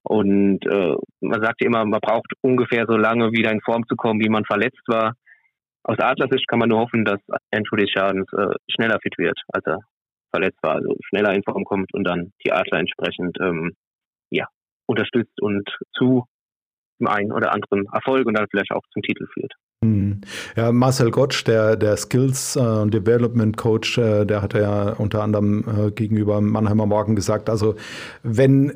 Und 0.07 0.65
äh, 0.65 0.95
man 1.19 1.41
sagt 1.41 1.61
immer, 1.61 1.83
man 1.85 1.99
braucht 1.99 2.31
ungefähr 2.41 2.85
so 2.87 2.95
lange, 2.95 3.31
wieder 3.33 3.51
in 3.51 3.61
Form 3.61 3.85
zu 3.87 3.95
kommen, 3.95 4.21
wie 4.21 4.29
man 4.29 4.45
verletzt 4.45 4.81
war. 4.87 5.13
Aus 5.83 5.99
Adlersicht 5.99 6.47
kann 6.47 6.59
man 6.59 6.69
nur 6.69 6.79
hoffen, 6.79 7.03
dass 7.03 7.19
Andrew 7.51 7.75
Deschardens 7.75 8.27
äh, 8.33 8.55
schneller 8.69 8.99
fit 9.01 9.17
wird, 9.17 9.37
als 9.49 9.65
er 9.65 9.79
verletzt 10.31 10.59
war, 10.61 10.75
also 10.75 10.95
schneller 11.09 11.33
in 11.33 11.43
Form 11.43 11.63
kommt 11.65 11.93
und 11.93 12.03
dann 12.03 12.31
die 12.45 12.51
Adler 12.51 12.79
entsprechend 12.79 13.37
ähm, 13.41 13.73
ja, 14.29 14.47
unterstützt 14.85 15.41
und 15.41 15.69
zu 15.93 16.25
dem 16.99 17.07
einen 17.07 17.31
oder 17.31 17.53
anderen 17.53 17.85
Erfolg 17.91 18.25
und 18.27 18.37
dann 18.37 18.47
vielleicht 18.49 18.71
auch 18.71 18.81
zum 18.91 19.01
Titel 19.01 19.27
führt. 19.33 19.53
Hm. 19.83 20.21
Ja, 20.55 20.71
Marcel 20.71 21.11
Gottsch, 21.11 21.45
der, 21.45 21.75
der 21.75 21.97
Skills 21.97 22.55
äh, 22.55 22.87
Development 22.87 23.55
Coach, 23.55 23.97
äh, 23.97 24.25
der 24.25 24.41
hat 24.41 24.53
ja 24.53 24.93
unter 24.93 25.21
anderem 25.21 25.63
äh, 25.67 25.91
gegenüber 25.91 26.41
Mannheimer 26.41 26.85
Morgen 26.85 27.15
gesagt, 27.15 27.49
also 27.49 27.75
wenn 28.23 28.73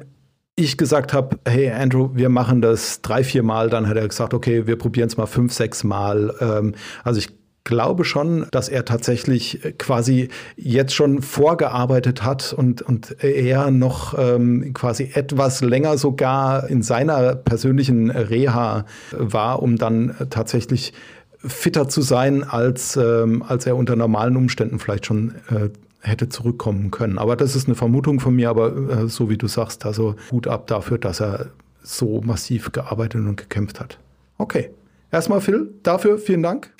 ich 0.55 0.77
gesagt 0.77 1.13
habe, 1.13 1.39
hey 1.47 1.71
Andrew, 1.71 2.09
wir 2.13 2.29
machen 2.29 2.61
das 2.61 3.01
drei, 3.01 3.23
vier 3.23 3.43
Mal, 3.43 3.69
dann 3.69 3.87
hat 3.87 3.97
er 3.97 4.07
gesagt, 4.07 4.33
okay, 4.33 4.67
wir 4.67 4.77
probieren 4.77 5.07
es 5.07 5.17
mal 5.17 5.25
fünf, 5.25 5.53
sechs 5.53 5.83
Mal. 5.83 6.35
Ähm, 6.39 6.73
also 7.03 7.19
ich 7.19 7.29
glaube 7.63 8.03
schon, 8.03 8.47
dass 8.51 8.69
er 8.69 8.85
tatsächlich 8.85 9.61
quasi 9.77 10.29
jetzt 10.55 10.93
schon 10.93 11.21
vorgearbeitet 11.21 12.23
hat 12.23 12.53
und, 12.53 12.81
und 12.81 13.23
er 13.23 13.71
noch 13.71 14.17
ähm, 14.17 14.73
quasi 14.73 15.11
etwas 15.13 15.61
länger 15.61 15.97
sogar 15.97 16.69
in 16.69 16.81
seiner 16.81 17.35
persönlichen 17.35 18.09
Reha 18.09 18.85
war, 19.11 19.61
um 19.61 19.77
dann 19.77 20.15
tatsächlich 20.29 20.93
fitter 21.37 21.87
zu 21.87 22.01
sein, 22.01 22.43
als, 22.43 22.97
ähm, 22.97 23.43
als 23.43 23.65
er 23.65 23.75
unter 23.75 23.95
normalen 23.95 24.37
Umständen 24.37 24.79
vielleicht 24.79 25.05
schon 25.05 25.35
äh, 25.49 25.69
hätte 26.01 26.29
zurückkommen 26.29 26.91
können. 26.91 27.17
Aber 27.17 27.35
das 27.35 27.55
ist 27.55 27.67
eine 27.67 27.75
Vermutung 27.75 28.19
von 28.19 28.35
mir, 28.35 28.49
aber 28.49 28.75
äh, 28.75 29.07
so 29.07 29.29
wie 29.29 29.37
du 29.37 29.47
sagst, 29.47 29.85
also 29.85 30.15
gut 30.29 30.47
ab 30.47 30.67
dafür, 30.67 30.97
dass 30.97 31.21
er 31.21 31.51
so 31.83 32.21
massiv 32.21 32.71
gearbeitet 32.71 33.21
und 33.21 33.35
gekämpft 33.37 33.79
hat. 33.79 33.97
Okay. 34.37 34.71
Erstmal 35.11 35.41
Phil, 35.41 35.73
dafür 35.83 36.17
vielen 36.17 36.41
Dank. 36.41 36.73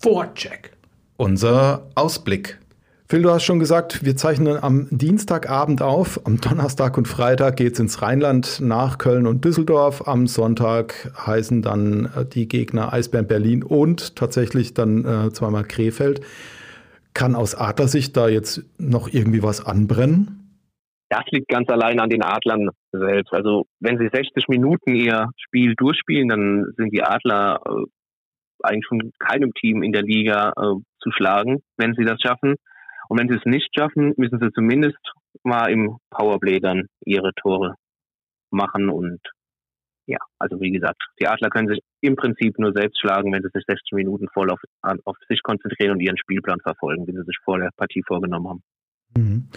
Vorcheck. 0.00 0.72
Unser 1.16 1.88
Ausblick. 1.94 2.58
Phil, 3.10 3.22
du 3.22 3.30
hast 3.30 3.42
schon 3.42 3.58
gesagt, 3.58 4.04
wir 4.04 4.14
zeichnen 4.14 4.56
am 4.62 4.86
Dienstagabend 4.92 5.82
auf. 5.82 6.24
Am 6.26 6.40
Donnerstag 6.40 6.96
und 6.96 7.08
Freitag 7.08 7.56
geht 7.56 7.72
es 7.72 7.80
ins 7.80 8.02
Rheinland 8.02 8.60
nach 8.60 8.98
Köln 8.98 9.26
und 9.26 9.44
Düsseldorf. 9.44 10.06
Am 10.06 10.28
Sonntag 10.28 11.10
heißen 11.26 11.60
dann 11.60 12.08
äh, 12.16 12.24
die 12.24 12.46
Gegner 12.46 12.92
Eisbären 12.92 13.26
Berlin 13.26 13.64
und 13.64 14.14
tatsächlich 14.14 14.74
dann 14.74 15.04
äh, 15.04 15.32
zweimal 15.32 15.64
Krefeld. 15.64 16.20
Kann 17.12 17.34
aus 17.34 17.56
Adlersicht 17.56 18.16
da 18.16 18.28
jetzt 18.28 18.62
noch 18.78 19.12
irgendwie 19.12 19.42
was 19.42 19.66
anbrennen? 19.66 20.60
Das 21.08 21.24
liegt 21.32 21.48
ganz 21.48 21.68
allein 21.68 21.98
an 21.98 22.10
den 22.10 22.22
Adlern 22.22 22.70
selbst. 22.92 23.32
Also 23.32 23.64
wenn 23.80 23.98
sie 23.98 24.08
60 24.08 24.46
Minuten 24.46 24.94
ihr 24.94 25.30
Spiel 25.36 25.74
durchspielen, 25.74 26.28
dann 26.28 26.72
sind 26.76 26.92
die 26.92 27.02
Adler 27.02 27.60
äh, 27.66 27.86
eigentlich 28.62 28.86
von 28.86 29.10
keinem 29.18 29.52
Team 29.54 29.82
in 29.82 29.90
der 29.90 30.02
Liga 30.02 30.50
äh, 30.50 30.80
zu 31.02 31.10
schlagen, 31.10 31.58
wenn 31.76 31.94
sie 31.94 32.04
das 32.04 32.20
schaffen. 32.20 32.54
Und 33.10 33.18
wenn 33.18 33.28
sie 33.28 33.34
es 33.34 33.44
nicht 33.44 33.74
schaffen, 33.76 34.14
müssen 34.16 34.38
sie 34.38 34.52
zumindest 34.52 35.00
mal 35.42 35.68
im 35.72 35.98
Powerplay 36.10 36.60
dann 36.60 36.86
ihre 37.04 37.32
Tore 37.34 37.74
machen. 38.50 38.88
Und 38.88 39.20
ja, 40.06 40.18
also 40.38 40.60
wie 40.60 40.70
gesagt, 40.70 41.02
die 41.20 41.26
Adler 41.26 41.50
können 41.50 41.66
sich 41.66 41.80
im 42.00 42.14
Prinzip 42.14 42.56
nur 42.60 42.72
selbst 42.72 43.00
schlagen, 43.00 43.32
wenn 43.32 43.42
sie 43.42 43.50
sich 43.52 43.64
60 43.66 43.94
Minuten 43.94 44.28
voll 44.32 44.48
auf, 44.50 44.60
auf 45.04 45.16
sich 45.28 45.42
konzentrieren 45.42 45.94
und 45.94 46.00
ihren 46.00 46.18
Spielplan 46.18 46.60
verfolgen, 46.60 47.04
den 47.04 47.16
sie 47.16 47.24
sich 47.24 47.36
vor 47.44 47.58
der 47.58 47.70
Partie 47.76 48.04
vorgenommen 48.06 48.48
haben. 48.48 48.62
Mhm. 49.16 49.48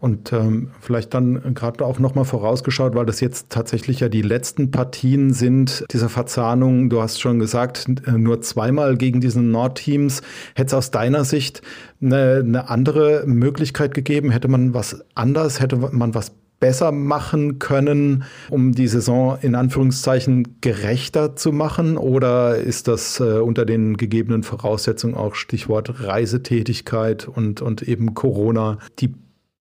Und 0.00 0.32
ähm, 0.32 0.70
vielleicht 0.80 1.12
dann 1.12 1.54
gerade 1.54 1.84
auch 1.84 1.98
nochmal 1.98 2.24
vorausgeschaut, 2.24 2.94
weil 2.94 3.06
das 3.06 3.20
jetzt 3.20 3.50
tatsächlich 3.50 3.98
ja 3.98 4.08
die 4.08 4.22
letzten 4.22 4.70
Partien 4.70 5.32
sind 5.32 5.84
dieser 5.90 6.08
Verzahnung. 6.08 6.88
Du 6.88 7.02
hast 7.02 7.20
schon 7.20 7.40
gesagt, 7.40 7.86
äh, 8.06 8.12
nur 8.12 8.40
zweimal 8.40 8.96
gegen 8.96 9.20
diesen 9.20 9.50
Nordteams. 9.50 10.22
Hätte 10.54 10.68
es 10.68 10.74
aus 10.74 10.90
deiner 10.92 11.24
Sicht 11.24 11.62
eine, 12.00 12.42
eine 12.44 12.68
andere 12.70 13.24
Möglichkeit 13.26 13.92
gegeben? 13.92 14.30
Hätte 14.30 14.46
man 14.46 14.72
was 14.72 15.04
anders? 15.16 15.60
Hätte 15.60 15.76
man 15.76 16.14
was 16.14 16.30
besser 16.60 16.92
machen 16.92 17.58
können, 17.58 18.24
um 18.50 18.72
die 18.72 18.88
Saison 18.88 19.38
in 19.42 19.54
Anführungszeichen 19.54 20.60
gerechter 20.60 21.36
zu 21.36 21.52
machen? 21.52 21.96
Oder 21.96 22.56
ist 22.56 22.88
das 22.88 23.18
äh, 23.20 23.38
unter 23.38 23.64
den 23.64 23.96
gegebenen 23.96 24.44
Voraussetzungen 24.44 25.14
auch 25.14 25.34
Stichwort 25.34 26.04
Reisetätigkeit 26.04 27.26
und, 27.26 27.62
und 27.62 27.82
eben 27.82 28.14
Corona 28.14 28.78
die 28.98 29.12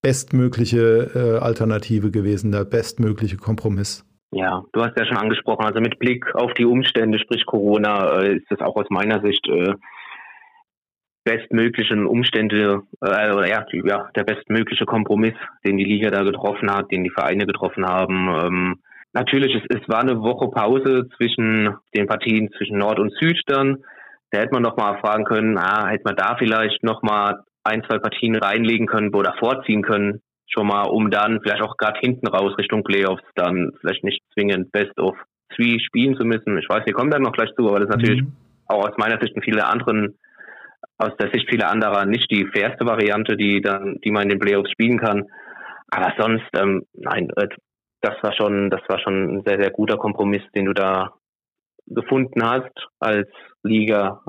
bestmögliche 0.08 1.12
äh, 1.14 1.44
Alternative 1.44 2.12
gewesen, 2.12 2.54
der 2.54 2.64
bestmögliche 2.64 3.36
Kompromiss? 3.36 4.06
Ja, 4.32 4.64
du 4.72 4.82
hast 4.82 4.98
ja 4.98 5.06
schon 5.06 5.18
angesprochen, 5.18 5.66
also 5.66 5.82
mit 5.82 6.00
Blick 6.00 6.34
auf 6.34 6.54
die 6.54 6.64
Umstände, 6.64 7.20
sprich 7.20 7.46
Corona, 7.46 8.22
äh, 8.22 8.38
ist 8.38 8.46
das 8.50 8.62
auch 8.62 8.78
aus 8.78 8.90
meiner 8.90 9.22
Sicht 9.22 9.46
äh, 9.50 9.74
bestmöglichen 11.26 12.06
Umstände 12.06 12.84
äh, 13.04 13.50
ja, 13.50 13.66
ja, 13.84 14.10
der 14.16 14.24
bestmögliche 14.24 14.86
Kompromiss, 14.86 15.36
den 15.66 15.76
die 15.76 15.84
Liga 15.84 16.10
da 16.10 16.24
getroffen 16.24 16.72
hat, 16.72 16.90
den 16.90 17.04
die 17.04 17.10
Vereine 17.10 17.46
getroffen 17.46 17.86
haben. 17.86 18.30
Ähm, 18.30 18.76
Natürlich, 19.14 19.56
es, 19.56 19.82
es 19.82 19.90
war 19.90 20.02
eine 20.02 20.22
Woche 20.22 20.50
Pause 20.50 21.10
zwischen 21.18 21.76
den 21.96 22.06
Partien 22.06 22.52
zwischen 22.56 22.78
Nord 22.78 23.00
und 23.00 23.12
Süd 23.20 23.42
dann. 23.48 23.78
Da 24.30 24.40
hätte 24.40 24.54
man 24.54 24.62
noch 24.62 24.78
mal 24.78 25.00
fragen 25.00 25.24
können, 25.24 25.58
ah, 25.58 25.88
hätte 25.88 26.04
man 26.04 26.16
da 26.16 26.36
vielleicht 26.38 26.84
noch 26.84 27.02
mal 27.02 27.40
ein, 27.68 27.84
zwei 27.84 28.00
Partien 28.00 28.36
reinlegen 28.36 28.88
können 28.88 29.14
oder 29.14 29.36
vorziehen 29.40 29.82
können, 29.82 30.22
schon 30.50 30.68
mal, 30.68 30.84
um 30.84 31.12
dann 31.12 31.40
vielleicht 31.42 31.62
auch 31.62 31.78
gerade 31.78 32.00
hinten 32.00 32.28
raus 32.28 32.58
Richtung 32.58 32.84
Playoffs 32.84 33.24
dann 33.36 33.72
vielleicht 33.80 34.04
nicht 34.04 34.24
zwingend 34.34 34.72
Best 34.72 34.98
of 35.00 35.16
Three 35.56 35.80
spielen 35.80 36.16
zu 36.16 36.26
müssen. 36.26 36.58
Ich 36.58 36.70
weiß, 36.70 36.86
wir 36.86 36.94
kommen 36.94 37.12
dann 37.12 37.22
noch 37.22 37.32
gleich 37.32 37.54
zu, 37.56 37.68
aber 37.68 37.80
das 37.80 37.90
ist 37.90 37.96
natürlich 37.96 38.22
mhm. 38.22 38.34
auch 38.68 38.88
aus 38.88 38.98
meiner 38.98 39.20
Sicht 39.20 39.36
und 39.36 39.44
viele 39.44 39.66
anderen, 39.66 40.18
aus 40.98 41.16
der 41.20 41.30
Sicht 41.32 41.50
vieler 41.50 41.70
anderer 41.70 42.06
nicht 42.06 42.30
die 42.32 42.46
fairste 42.46 42.86
Variante, 42.86 43.38
die 43.38 43.62
dann, 43.62 44.00
die 44.04 44.12
man 44.12 44.24
in 44.24 44.30
den 44.30 44.40
Playoffs 44.40 44.72
spielen 44.72 45.00
kann. 45.00 45.26
Aber 45.90 46.14
sonst, 46.18 46.48
ähm, 46.54 46.84
nein, 46.94 47.30
äh, 47.36 47.48
das 48.02 48.16
war 48.22 48.34
schon, 48.34 48.70
das 48.70 48.82
war 48.88 49.00
schon 49.00 49.38
ein 49.38 49.44
sehr, 49.46 49.60
sehr 49.60 49.72
guter 49.72 49.98
Kompromiss, 49.98 50.44
den 50.56 50.66
du 50.66 50.74
da 50.74 51.14
gefunden 51.88 52.44
hast 52.44 52.74
als 53.00 53.30
Liga. 53.64 54.22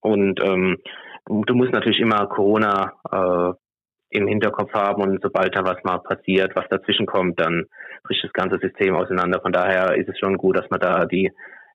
Und 0.00 0.40
ähm, 0.42 0.78
du 1.26 1.54
musst 1.54 1.72
natürlich 1.72 2.00
immer 2.00 2.26
Corona 2.26 2.92
äh, 3.10 3.52
im 4.10 4.28
Hinterkopf 4.28 4.72
haben 4.72 5.02
und 5.02 5.20
sobald 5.22 5.56
da 5.56 5.64
was 5.64 5.82
mal 5.82 5.98
passiert, 5.98 6.54
was 6.54 6.68
dazwischen 6.68 7.06
kommt, 7.06 7.40
dann 7.40 7.64
bricht 8.04 8.22
das 8.22 8.32
ganze 8.32 8.58
System 8.58 8.94
auseinander. 8.94 9.40
Von 9.40 9.52
daher 9.52 9.96
ist 9.96 10.08
es 10.08 10.18
schon 10.18 10.36
gut, 10.36 10.56
dass 10.56 10.70
man 10.70 10.80
da 10.80 11.04
die 11.04 11.32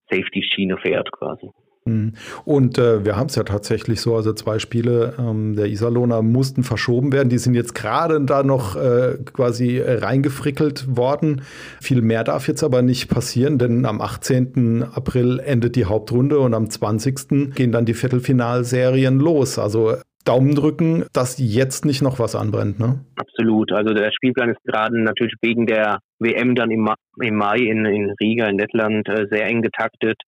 Safety-Schiene 0.10 0.78
fährt 0.78 1.12
quasi. 1.12 1.52
Mhm. 1.90 2.14
Und 2.46 2.78
äh, 2.78 3.06
wir 3.06 3.18
haben 3.18 3.28
es 3.28 3.36
ja 3.36 3.44
tatsächlich 3.44 4.02
so, 4.02 4.16
also 4.16 4.34
zwei 4.34 4.60
Spiele 4.60 5.14
ähm, 5.20 5.56
der 5.56 5.68
Iserlohner 5.68 6.22
mussten 6.22 6.64
verschoben 6.64 7.12
werden. 7.12 7.30
Die 7.30 7.38
sind 7.38 7.54
jetzt 7.54 7.76
gerade 7.76 8.20
da 8.22 8.44
noch 8.44 8.76
äh, 8.76 9.18
quasi 9.34 9.80
reingefrickelt 9.80 10.96
worden. 10.96 11.42
Viel 11.82 12.02
mehr 12.02 12.24
darf 12.24 12.48
jetzt 12.48 12.64
aber 12.64 12.82
nicht 12.82 13.10
passieren, 13.10 13.58
denn 13.58 13.86
am 13.86 14.02
18. 14.02 14.84
April 14.94 15.40
endet 15.40 15.76
die 15.76 15.86
Hauptrunde 15.86 16.40
und 16.40 16.54
am 16.54 16.70
20. 16.70 17.54
gehen 17.56 17.72
dann 17.72 17.86
die 17.86 17.94
Viertelfinalserien 17.94 19.20
los. 19.20 19.60
Also 19.60 19.96
Daumen 20.26 20.54
drücken, 20.54 21.06
dass 21.14 21.40
jetzt 21.40 21.86
nicht 21.86 22.02
noch 22.02 22.20
was 22.20 22.36
anbrennt, 22.36 22.80
ne? 22.80 23.00
Absolut. 23.16 23.72
Also 23.72 23.94
der 23.94 24.12
Spielplan 24.12 24.50
ist 24.50 24.64
gerade 24.64 25.02
natürlich 25.02 25.34
wegen 25.42 25.66
der 25.66 26.00
WM 26.20 26.56
dann 26.56 26.70
im, 26.70 26.88
Mai 27.32 27.58
in, 27.58 27.86
in 27.86 28.12
Riga 28.22 28.48
in 28.48 28.60
Lettland 28.60 29.08
äh, 29.08 29.26
sehr 29.32 29.46
eng 29.46 29.62
getaktet. 29.62 30.22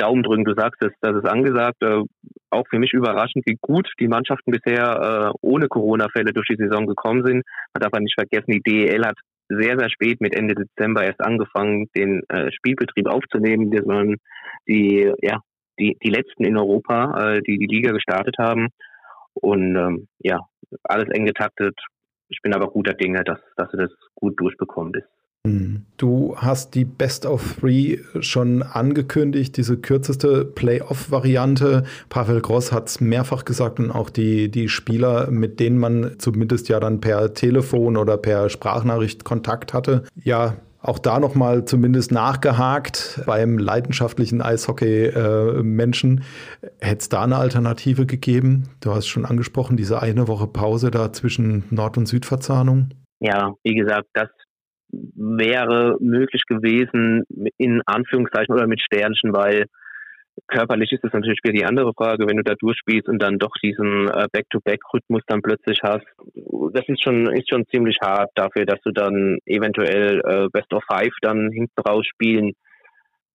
Daumen 0.00 0.22
drücken, 0.22 0.44
du 0.44 0.54
sagst 0.54 0.82
es, 0.82 0.92
das 1.00 1.16
ist 1.16 1.28
angesagt. 1.28 1.82
Äh, 1.82 2.02
auch 2.50 2.66
für 2.68 2.78
mich 2.78 2.92
überraschend, 2.92 3.44
wie 3.46 3.58
gut 3.60 3.88
die 4.00 4.08
Mannschaften 4.08 4.50
bisher 4.50 5.32
äh, 5.32 5.38
ohne 5.40 5.68
Corona-Fälle 5.68 6.32
durch 6.32 6.48
die 6.48 6.56
Saison 6.56 6.86
gekommen 6.86 7.24
sind. 7.24 7.44
Man 7.72 7.80
darf 7.80 7.92
aber 7.92 8.00
nicht 8.00 8.18
vergessen, 8.18 8.50
die 8.50 8.62
DEL 8.62 9.06
hat 9.06 9.16
sehr, 9.48 9.78
sehr 9.78 9.90
spät 9.90 10.20
mit 10.20 10.34
Ende 10.34 10.54
Dezember 10.54 11.04
erst 11.04 11.20
angefangen, 11.20 11.88
den 11.96 12.22
äh, 12.28 12.50
Spielbetrieb 12.52 13.08
aufzunehmen. 13.08 13.70
Waren 13.86 14.16
die, 14.68 15.12
ja, 15.22 15.40
die, 15.78 15.96
die 16.02 16.10
letzten 16.10 16.44
in 16.44 16.56
Europa, 16.56 17.36
äh, 17.36 17.42
die 17.42 17.58
die 17.58 17.66
Liga 17.66 17.92
gestartet 17.92 18.36
haben. 18.38 18.68
Und 19.34 19.76
ähm, 19.76 20.08
ja, 20.18 20.40
alles 20.84 21.08
eng 21.10 21.26
getaktet. 21.26 21.78
Ich 22.28 22.40
bin 22.42 22.54
aber 22.54 22.68
guter 22.68 22.94
Dinge, 22.94 23.24
dass, 23.24 23.40
dass 23.56 23.70
du 23.70 23.76
das 23.76 23.90
gut 24.14 24.38
durchbekommen 24.38 24.92
bist. 24.92 25.08
Hm. 25.46 25.86
Du 25.96 26.36
hast 26.36 26.74
die 26.74 26.84
Best 26.84 27.24
of 27.24 27.56
Three 27.60 27.98
schon 28.20 28.62
angekündigt, 28.62 29.56
diese 29.56 29.78
kürzeste 29.78 30.44
Playoff-Variante. 30.44 31.84
Pavel 32.10 32.40
Gross 32.40 32.72
hat 32.72 32.88
es 32.88 33.00
mehrfach 33.00 33.46
gesagt 33.46 33.78
und 33.78 33.90
auch 33.90 34.10
die, 34.10 34.50
die 34.50 34.68
Spieler, 34.68 35.30
mit 35.30 35.58
denen 35.58 35.78
man 35.78 36.16
zumindest 36.18 36.68
ja 36.68 36.78
dann 36.78 37.00
per 37.00 37.32
Telefon 37.32 37.96
oder 37.96 38.18
per 38.18 38.50
Sprachnachricht 38.50 39.24
Kontakt 39.24 39.72
hatte, 39.72 40.04
ja, 40.14 40.56
auch 40.82 40.98
da 40.98 41.20
nochmal 41.20 41.66
zumindest 41.66 42.10
nachgehakt 42.10 43.20
beim 43.26 43.58
leidenschaftlichen 43.58 44.40
Eishockey-Menschen. 44.40 46.24
Äh, 46.62 46.68
Hätte 46.80 47.00
es 47.00 47.08
da 47.10 47.24
eine 47.24 47.36
Alternative 47.36 48.06
gegeben? 48.06 48.70
Du 48.80 48.94
hast 48.94 49.06
schon 49.06 49.26
angesprochen, 49.26 49.76
diese 49.76 50.00
eine 50.00 50.26
Woche 50.26 50.46
Pause 50.46 50.90
da 50.90 51.12
zwischen 51.12 51.64
Nord- 51.70 51.98
und 51.98 52.06
Südverzahnung. 52.06 52.90
Ja, 53.20 53.52
wie 53.62 53.74
gesagt, 53.74 54.08
das 54.14 54.30
wäre 54.92 55.96
möglich 56.00 56.42
gewesen 56.46 57.24
in 57.58 57.82
Anführungszeichen 57.86 58.54
oder 58.54 58.66
mit 58.66 58.80
Sternchen, 58.80 59.32
weil 59.32 59.66
körperlich 60.46 60.92
ist 60.92 61.04
das 61.04 61.12
natürlich 61.12 61.40
wieder 61.42 61.54
die 61.54 61.64
andere 61.64 61.92
Frage, 61.94 62.26
wenn 62.26 62.36
du 62.36 62.42
da 62.42 62.54
durchspielst 62.54 63.08
und 63.08 63.22
dann 63.22 63.38
doch 63.38 63.52
diesen 63.62 64.08
äh, 64.08 64.26
Back-to-Back-Rhythmus 64.32 65.22
dann 65.26 65.42
plötzlich 65.42 65.80
hast. 65.82 66.06
Das 66.72 66.88
ist 66.88 67.02
schon 67.02 67.30
ist 67.32 67.48
schon 67.48 67.66
ziemlich 67.66 67.98
hart 68.00 68.30
dafür, 68.34 68.64
dass 68.64 68.80
du 68.82 68.92
dann 68.92 69.38
eventuell 69.46 70.20
äh, 70.20 70.48
Best 70.52 70.72
of 70.72 70.82
Five 70.90 71.12
dann 71.20 71.50
hinten 71.50 71.80
raus 71.86 72.06
spielen 72.06 72.52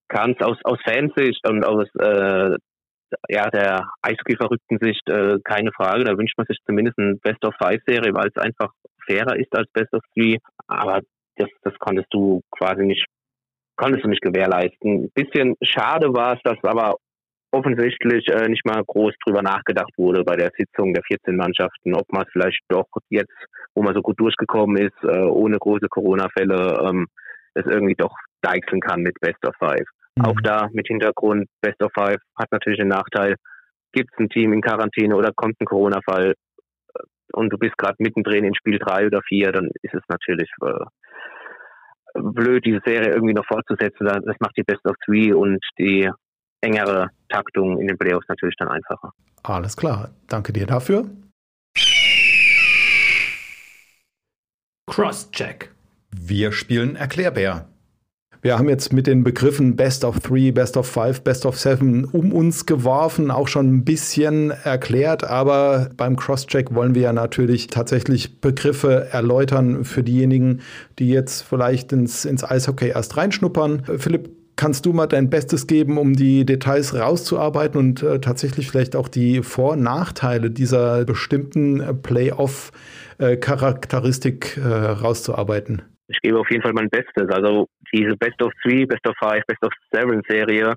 kannst 0.07 0.43
aus 0.43 0.57
aus 0.63 0.79
Fansicht 0.83 1.47
und 1.50 1.65
aus 1.65 1.88
äh, 2.00 2.57
ja 3.29 3.50
der 3.50 3.89
Eishockey-verrückten 4.01 4.79
Sicht 4.81 5.07
äh, 5.09 5.38
keine 5.43 5.71
Frage. 5.71 6.03
Da 6.03 6.17
wünscht 6.17 6.38
man 6.38 6.47
sich 6.47 6.59
zumindest 6.65 6.97
eine 7.00 7.15
Best 7.15 7.43
of 7.45 7.55
Five 7.57 7.81
Serie, 7.88 8.13
weil 8.13 8.29
es 8.33 8.41
einfach 8.41 8.71
fairer 9.07 9.37
ist 9.37 9.55
als 9.55 9.72
Best 9.72 9.94
of 9.94 10.03
Three. 10.13 10.37
Aber 10.68 11.01
das, 11.37 11.50
das 11.63 11.74
konntest 11.79 12.07
du 12.11 12.41
quasi 12.51 12.83
nicht, 12.83 13.05
konntest 13.75 14.05
du 14.05 14.09
nicht 14.09 14.21
gewährleisten. 14.21 15.05
Ein 15.05 15.11
bisschen 15.13 15.55
schade 15.61 16.13
war 16.13 16.33
es, 16.35 16.39
dass 16.43 16.57
aber 16.63 16.98
offensichtlich 17.51 18.27
äh, 18.27 18.50
nicht 18.50 18.65
mal 18.65 18.83
groß 18.85 19.13
drüber 19.25 19.41
nachgedacht 19.41 19.91
wurde 19.98 20.24
bei 20.24 20.35
der 20.35 20.51
Sitzung 20.57 20.93
der 20.93 21.03
14 21.03 21.35
Mannschaften, 21.35 21.95
ob 21.95 22.11
man 22.11 22.24
es 22.24 22.31
vielleicht 22.31 22.59
doch 22.67 22.87
jetzt, 23.09 23.33
wo 23.74 23.81
man 23.81 23.93
so 23.93 24.01
gut 24.01 24.19
durchgekommen 24.19 24.77
ist, 24.77 25.03
äh, 25.03 25.25
ohne 25.25 25.57
große 25.57 25.87
Corona-Fälle, 25.89 26.79
ähm, 26.83 27.07
es 27.53 27.65
irgendwie 27.65 27.95
doch 27.95 28.15
deichseln 28.41 28.81
kann 28.81 29.01
mit 29.01 29.17
Best 29.21 29.45
of 29.45 29.55
Five. 29.57 29.87
Mhm. 30.17 30.25
Auch 30.25 30.41
da 30.43 30.69
mit 30.74 30.87
Hintergrund, 30.87 31.48
Best 31.61 31.81
of 31.81 31.91
Five 31.93 32.19
hat 32.37 32.51
natürlich 32.51 32.79
den 32.79 32.89
Nachteil, 32.89 33.35
gibt 33.93 34.11
es 34.13 34.19
ein 34.19 34.29
Team 34.29 34.51
in 34.51 34.61
Quarantäne 34.61 35.15
oder 35.15 35.31
kommt 35.33 35.55
ein 35.59 35.65
Corona-Fall 35.65 36.33
und 37.33 37.50
du 37.51 37.57
bist 37.57 37.77
gerade 37.77 37.96
mittendrin 38.00 38.44
in 38.46 38.55
Spiel 38.55 38.79
drei 38.79 39.05
oder 39.07 39.22
vier, 39.27 39.51
dann 39.51 39.70
ist 39.81 39.94
es 39.94 40.03
natürlich 40.07 40.50
äh, 40.64 42.20
blöd, 42.20 42.66
diese 42.66 42.81
Serie 42.85 43.14
irgendwie 43.14 43.33
noch 43.33 43.46
fortzusetzen. 43.46 44.05
Das 44.05 44.35
macht 44.40 44.57
die 44.57 44.64
Best 44.64 44.85
of 44.85 44.96
Three 45.05 45.33
und 45.33 45.59
die 45.77 46.09
engere 46.61 47.09
Taktung 47.29 47.79
in 47.79 47.88
den 47.88 47.98
Playoffs 47.98 48.27
natürlich 48.27 48.55
dann 48.57 48.70
einfacher. 48.70 49.11
Alles 49.44 49.77
klar. 49.77 50.09
Danke 50.27 50.53
dir 50.53 50.66
dafür. 50.66 51.05
Crosscheck. 54.88 55.72
Wir 56.11 56.51
spielen 56.51 56.96
Erklärbär. 56.96 57.68
Wir 58.46 58.58
haben 58.60 58.70
jetzt 58.70 58.94
mit 58.94 59.08
den 59.08 59.24
Begriffen 59.24 59.75
Best 59.75 60.05
of 60.05 60.20
Three, 60.20 60.51
Best 60.51 60.77
of 60.77 60.86
Five, 60.86 61.24
Best 61.24 61.48
of 61.48 61.60
Seven 61.60 62.05
um 62.05 62.31
uns 62.31 62.68
geworfen, 62.68 63.31
auch 63.31 63.48
schon 63.48 63.77
ein 63.77 63.84
bisschen 63.84 64.51
erklärt, 64.51 65.24
aber 65.24 65.90
beim 65.98 66.16
Crosscheck 66.16 66.75
wollen 66.75 66.94
wir 66.94 67.01
ja 67.01 67.12
natürlich 67.12 67.66
tatsächlich 67.66 68.40
Begriffe 68.42 69.08
erläutern 69.12 69.84
für 69.84 70.03
diejenigen, 70.03 70.60
die 71.00 71.10
jetzt 71.10 71.42
vielleicht 71.42 71.92
ins, 71.92 72.24
ins 72.24 72.44
Eishockey 72.44 72.90
erst 72.90 73.18
reinschnuppern. 73.18 73.81
Philipp, 73.98 74.29
kannst 74.58 74.86
du 74.86 74.94
mal 74.94 75.08
dein 75.08 75.31
Bestes 75.31 75.66
geben, 75.66 75.98
um 75.98 76.16
die 76.16 76.46
Details 76.46 76.94
rauszuarbeiten 76.94 77.79
und 77.79 78.03
äh, 78.03 78.20
tatsächlich 78.20 78.70
vielleicht 78.70 78.96
auch 78.96 79.08
die 79.08 79.42
Vor- 79.42 79.72
und 79.72 79.81
Nachteile 79.81 80.51
dieser 80.51 81.03
bestimmten 81.05 81.81
Playoff-Charakteristik 82.03 84.62
äh, 84.64 84.68
rauszuarbeiten? 84.68 85.81
Ich 86.07 86.20
gebe 86.22 86.39
auf 86.39 86.50
jeden 86.50 86.61
Fall 86.61 86.74
mein 86.74 86.89
Bestes. 86.89 87.29
Also 87.29 87.68
diese 87.94 88.15
Best 88.18 88.41
of 88.41 88.51
Three, 88.61 88.85
Best 88.85 89.07
of 89.07 89.15
Five, 89.20 89.44
Best 89.48 89.63
of 89.63 89.74
Seven 89.91 90.22
Serie, 90.27 90.75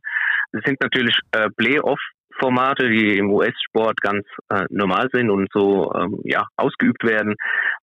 das 0.53 0.63
sind 0.65 0.81
natürlich 0.81 1.17
äh, 1.33 1.49
Playoff-Formate, 1.57 2.89
die 2.89 3.19
im 3.19 3.31
US-Sport 3.31 4.01
ganz 4.01 4.25
äh, 4.51 4.65
normal 4.71 5.09
sind 5.13 5.31
und 5.31 5.49
so 5.53 5.93
ähm, 5.95 6.21
ja 6.25 6.47
ausgeübt 6.57 7.05
werden. 7.05 7.35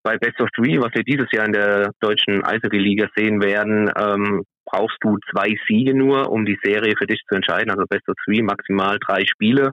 Bei 0.02 0.18
Best 0.18 0.40
of 0.40 0.48
Three, 0.56 0.78
was 0.80 0.92
wir 0.94 1.04
dieses 1.04 1.30
Jahr 1.32 1.46
in 1.46 1.52
der 1.52 1.92
deutschen 2.00 2.44
Eishockey-Liga 2.44 3.08
sehen 3.16 3.40
werden, 3.40 3.90
ähm, 3.96 4.42
brauchst 4.64 4.98
du 5.00 5.16
zwei 5.30 5.54
Siege 5.68 5.94
nur, 5.94 6.30
um 6.30 6.44
die 6.44 6.58
Serie 6.62 6.94
für 6.98 7.06
dich 7.06 7.22
zu 7.28 7.36
entscheiden. 7.36 7.70
Also 7.70 7.84
Best 7.88 8.08
of 8.08 8.16
Three, 8.24 8.42
maximal 8.42 8.98
drei 8.98 9.24
Spiele. 9.24 9.70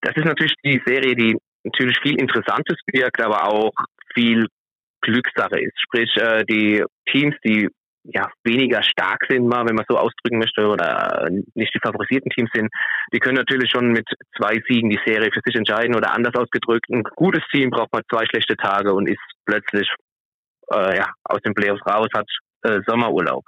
Das 0.00 0.16
ist 0.16 0.24
natürlich 0.24 0.54
die 0.64 0.80
Serie, 0.86 1.16
die 1.16 1.36
natürlich 1.64 1.98
viel 2.02 2.20
Interessantes 2.20 2.76
birgt, 2.86 3.20
aber 3.20 3.48
auch 3.48 3.72
viel 4.14 4.46
Glückssache 5.02 5.60
ist. 5.60 5.78
Sprich, 5.80 6.16
äh, 6.16 6.44
die 6.44 6.84
Teams, 7.10 7.34
die 7.44 7.68
ja 8.04 8.28
weniger 8.44 8.82
stark 8.82 9.20
sind, 9.28 9.46
mal, 9.46 9.66
wenn 9.66 9.76
man 9.76 9.84
so 9.88 9.96
ausdrücken 9.96 10.38
möchte, 10.38 10.66
oder 10.66 11.28
nicht 11.54 11.74
die 11.74 11.80
favorisierten 11.82 12.30
Teams 12.30 12.50
sind, 12.52 12.68
die 13.12 13.18
können 13.18 13.36
natürlich 13.36 13.70
schon 13.70 13.92
mit 13.92 14.08
zwei 14.36 14.60
Siegen 14.68 14.90
die 14.90 14.98
Serie 15.06 15.30
für 15.32 15.40
sich 15.44 15.54
entscheiden 15.54 15.94
oder 15.94 16.12
anders 16.12 16.34
ausgedrückt, 16.34 16.86
ein 16.90 17.04
gutes 17.14 17.42
Team 17.52 17.70
braucht 17.70 17.92
mal 17.92 18.02
zwei 18.10 18.24
schlechte 18.26 18.56
Tage 18.56 18.92
und 18.92 19.08
ist 19.08 19.20
plötzlich 19.46 19.88
äh, 20.72 20.96
ja, 20.96 21.12
aus 21.24 21.40
den 21.42 21.54
Playoffs 21.54 21.86
raus, 21.86 22.08
hat 22.14 22.28
äh, 22.62 22.80
Sommerurlaub. 22.86 23.44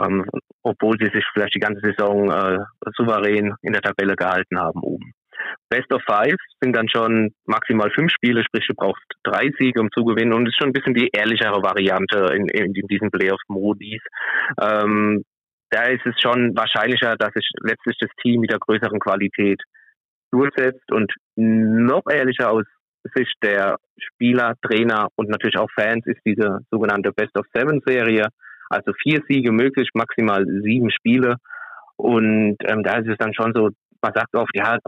Ähm, 0.00 0.24
obwohl 0.62 0.96
sie 1.00 1.10
sich 1.12 1.24
vielleicht 1.32 1.54
die 1.54 1.60
ganze 1.60 1.80
Saison 1.80 2.30
äh, 2.30 2.58
souverän 2.96 3.54
in 3.62 3.72
der 3.72 3.82
Tabelle 3.82 4.14
gehalten 4.14 4.58
haben 4.58 4.80
oben. 4.82 5.12
Best 5.68 5.92
of 5.92 6.02
Five 6.06 6.36
sind 6.60 6.74
dann 6.74 6.88
schon 6.88 7.32
maximal 7.46 7.90
fünf 7.90 8.12
Spiele, 8.12 8.42
sprich 8.44 8.66
du 8.66 8.74
brauchst 8.74 9.04
drei 9.22 9.50
Siege, 9.58 9.80
um 9.80 9.90
zu 9.92 10.04
gewinnen 10.04 10.32
und 10.32 10.46
ist 10.46 10.56
schon 10.58 10.70
ein 10.70 10.72
bisschen 10.72 10.94
die 10.94 11.08
ehrlichere 11.12 11.62
Variante 11.62 12.34
in, 12.34 12.48
in, 12.48 12.74
in 12.74 12.86
diesen 12.88 13.10
Playoff-Modis. 13.10 14.02
Ähm, 14.60 15.24
da 15.70 15.84
ist 15.84 16.04
es 16.04 16.14
schon 16.20 16.56
wahrscheinlicher, 16.56 17.16
dass 17.16 17.32
sich 17.32 17.48
letztlich 17.62 17.96
das 18.00 18.10
Team 18.22 18.40
mit 18.40 18.50
der 18.50 18.58
größeren 18.58 18.98
Qualität 18.98 19.62
durchsetzt 20.32 20.90
und 20.90 21.12
noch 21.36 22.02
ehrlicher 22.10 22.50
aus 22.50 22.64
Sicht 23.14 23.34
der 23.42 23.76
Spieler, 23.98 24.54
Trainer 24.62 25.08
und 25.16 25.28
natürlich 25.30 25.56
auch 25.56 25.70
Fans 25.74 26.06
ist 26.06 26.20
diese 26.24 26.58
sogenannte 26.70 27.12
Best 27.12 27.36
of 27.38 27.46
Seven 27.54 27.80
Serie. 27.86 28.26
Also 28.68 28.92
vier 29.02 29.22
Siege 29.28 29.52
möglich, 29.52 29.88
maximal 29.94 30.44
sieben 30.62 30.90
Spiele. 30.90 31.36
Und 31.96 32.56
ähm, 32.64 32.82
da 32.82 32.98
ist 32.98 33.08
es 33.08 33.18
dann 33.18 33.34
schon 33.34 33.52
so, 33.54 33.70
man 34.00 34.12
sagt 34.14 34.34
oft, 34.34 34.54
ja, 34.54 34.78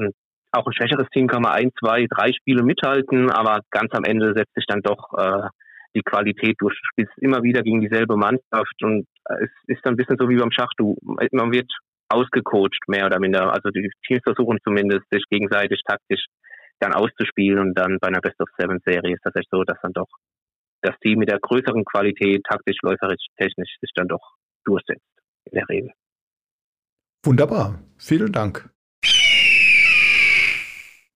auch 0.53 0.67
ein 0.67 0.73
schwächeres 0.73 1.09
Team 1.13 1.27
kann 1.27 1.43
man 1.43 1.53
ein, 1.53 1.71
zwei, 1.79 2.07
drei 2.09 2.33
Spiele 2.33 2.63
mithalten, 2.63 3.31
aber 3.31 3.61
ganz 3.71 3.93
am 3.95 4.05
Ende 4.05 4.35
setzt 4.35 4.55
sich 4.55 4.67
dann 4.67 4.83
doch 4.83 5.13
äh, 5.17 5.49
die 5.95 6.03
Qualität 6.03 6.57
durch. 6.59 6.75
Du 6.75 6.87
spielst 6.93 7.13
immer 7.19 7.43
wieder 7.43 7.63
gegen 7.63 7.81
dieselbe 7.81 8.17
Mannschaft 8.17 8.83
und 8.83 9.07
es 9.25 9.51
ist 9.67 9.81
dann 9.85 9.95
ein 9.95 9.97
bisschen 9.97 10.17
so 10.19 10.29
wie 10.29 10.37
beim 10.37 10.53
Schach. 10.53 10.71
Du, 10.77 10.97
man 11.03 11.53
wird 11.53 11.71
ausgecoacht, 12.09 12.89
mehr 12.89 13.07
oder 13.07 13.19
minder. 13.19 13.53
Also 13.53 13.71
die 13.71 13.91
Teams 14.07 14.23
versuchen 14.25 14.59
zumindest, 14.65 15.05
sich 15.11 15.25
gegenseitig 15.31 15.81
taktisch 15.87 16.25
dann 16.81 16.93
auszuspielen 16.93 17.59
und 17.59 17.75
dann 17.75 17.99
bei 18.01 18.09
einer 18.09 18.21
Best 18.21 18.41
of 18.41 18.49
Seven 18.59 18.81
Serie 18.85 19.15
ist 19.15 19.25
das 19.25 19.35
echt 19.37 19.49
so, 19.51 19.63
dass 19.65 19.79
dann 19.83 19.93
doch 19.93 20.09
das 20.83 20.99
Team 21.01 21.21
mit 21.21 21.31
der 21.31 21.39
größeren 21.39 21.85
Qualität, 21.85 22.43
taktisch, 22.45 22.77
läuferisch, 22.83 23.25
technisch 23.39 23.77
sich 23.81 23.91
dann 23.95 24.09
doch 24.09 24.35
durchsetzt, 24.65 25.07
in 25.45 25.59
der 25.59 25.69
Regel. 25.69 25.93
Wunderbar. 27.25 27.79
Vielen 27.99 28.33
Dank. 28.33 28.69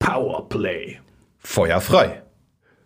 Powerplay. 0.07 0.99
Feuer 1.39 1.81
frei. 1.81 2.23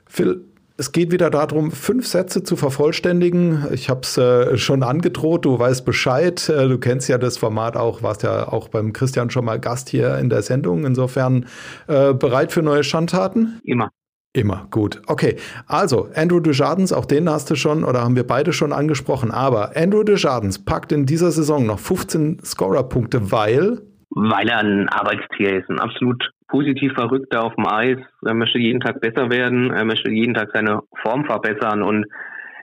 Phil, 0.07 0.47
es 0.79 0.93
geht 0.93 1.13
wieder 1.13 1.29
darum, 1.29 1.71
fünf 1.71 2.07
Sätze 2.07 2.43
zu 2.43 2.57
vervollständigen. 2.57 3.67
Ich 3.73 3.91
habe 3.91 4.01
es 4.05 4.17
äh, 4.17 4.57
schon 4.57 4.83
angedroht, 4.83 5.45
du 5.45 5.59
weißt 5.59 5.85
Bescheid. 5.85 6.49
Äh, 6.49 6.67
du 6.69 6.79
kennst 6.79 7.11
ja 7.11 7.19
das 7.19 7.37
Format 7.37 7.77
auch, 7.77 8.03
warst 8.03 8.23
ja 8.23 8.49
auch 8.49 8.69
beim 8.69 8.95
Christian 8.95 9.29
schon 9.29 9.45
mal 9.45 9.61
Gast 9.61 9.91
hier 9.91 10.17
in 10.17 10.31
der 10.31 10.41
Sendung. 10.41 10.87
Insofern 10.87 11.45
äh, 11.89 12.15
bereit 12.15 12.53
für 12.53 12.63
neue 12.63 12.85
Schandtaten? 12.85 13.61
Immer. 13.65 13.91
Immer, 14.33 14.69
gut. 14.71 15.03
Okay, 15.07 15.37
also 15.67 16.09
Andrew 16.15 16.41
Desjardins, 16.41 16.93
auch 16.93 17.05
den 17.05 17.29
hast 17.29 17.51
du 17.51 17.55
schon 17.55 17.85
oder 17.85 18.01
haben 18.01 18.17
wir 18.17 18.27
beide 18.27 18.55
schon 18.55 18.73
angesprochen. 18.73 19.31
Aber 19.31 19.77
Andrew 19.77 20.05
Desjardins 20.05 20.59
packt 20.65 20.91
in 20.93 21.05
dieser 21.05 21.33
Saison 21.33 21.67
noch 21.67 21.81
15 21.81 22.41
Scorerpunkte, 22.43 23.31
weil... 23.31 23.83
Weil 24.11 24.49
er 24.49 24.59
ein 24.59 24.89
Arbeitstier 24.89 25.61
ist, 25.61 25.71
ein 25.71 25.79
absolut 25.79 26.31
positiv 26.49 26.93
Verrückter 26.95 27.45
auf 27.45 27.55
dem 27.55 27.67
Eis. 27.67 27.99
Er 28.25 28.35
möchte 28.35 28.59
jeden 28.59 28.81
Tag 28.81 29.01
besser 29.01 29.31
werden. 29.31 29.71
Er 29.71 29.85
möchte 29.85 30.11
jeden 30.11 30.35
Tag 30.35 30.51
seine 30.53 30.83
Form 31.01 31.25
verbessern. 31.25 31.83
Und 31.83 32.07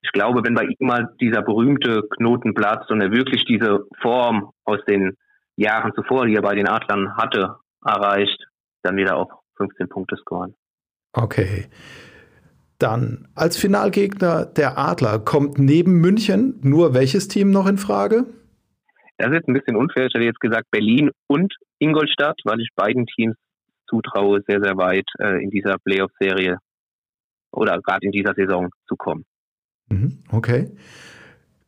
ich 0.01 0.11
glaube, 0.11 0.43
wenn 0.43 0.55
bei 0.55 0.65
ihm 0.65 0.87
mal 0.87 1.09
dieser 1.21 1.41
berühmte 1.41 2.03
Knoten 2.17 2.53
platzt 2.53 2.91
und 2.91 3.01
er 3.01 3.11
wirklich 3.11 3.45
diese 3.45 3.85
Form 4.01 4.51
aus 4.65 4.79
den 4.87 5.15
Jahren 5.55 5.93
zuvor, 5.95 6.25
die 6.25 6.35
er 6.35 6.41
bei 6.41 6.55
den 6.55 6.67
Adlern 6.67 7.15
hatte, 7.15 7.55
erreicht, 7.83 8.45
dann 8.83 8.97
wieder 8.97 9.15
auch 9.15 9.29
15 9.57 9.89
Punkte 9.89 10.17
scoren. 10.17 10.53
Okay. 11.13 11.65
Dann 12.79 13.27
als 13.33 13.57
Finalgegner 13.57 14.45
der 14.45 14.77
Adler 14.77 15.19
kommt 15.19 15.57
neben 15.57 15.93
München 15.93 16.59
nur 16.61 16.93
welches 16.93 17.27
Team 17.27 17.49
noch 17.49 17.65
in 17.65 17.77
Frage? 17.77 18.25
Das 19.17 19.29
ist 19.29 19.33
jetzt 19.33 19.47
ein 19.47 19.53
bisschen 19.53 19.75
unfair. 19.75 20.07
Ich 20.07 20.13
hätte 20.13 20.25
jetzt 20.25 20.39
gesagt 20.39 20.67
Berlin 20.71 21.11
und 21.27 21.53
Ingolstadt, 21.79 22.39
weil 22.43 22.59
ich 22.59 22.69
beiden 22.75 23.05
Teams 23.07 23.35
zutraue, 23.89 24.41
sehr, 24.47 24.61
sehr 24.61 24.77
weit 24.77 25.07
äh, 25.19 25.43
in 25.43 25.49
dieser 25.49 25.77
Playoff-Serie 25.79 26.57
oder 27.51 27.79
gerade 27.81 28.05
in 28.05 28.11
dieser 28.11 28.33
Saison 28.33 28.69
zu 28.87 28.95
kommen. 28.95 29.25
Mhm, 29.89 30.19
okay. 30.31 30.71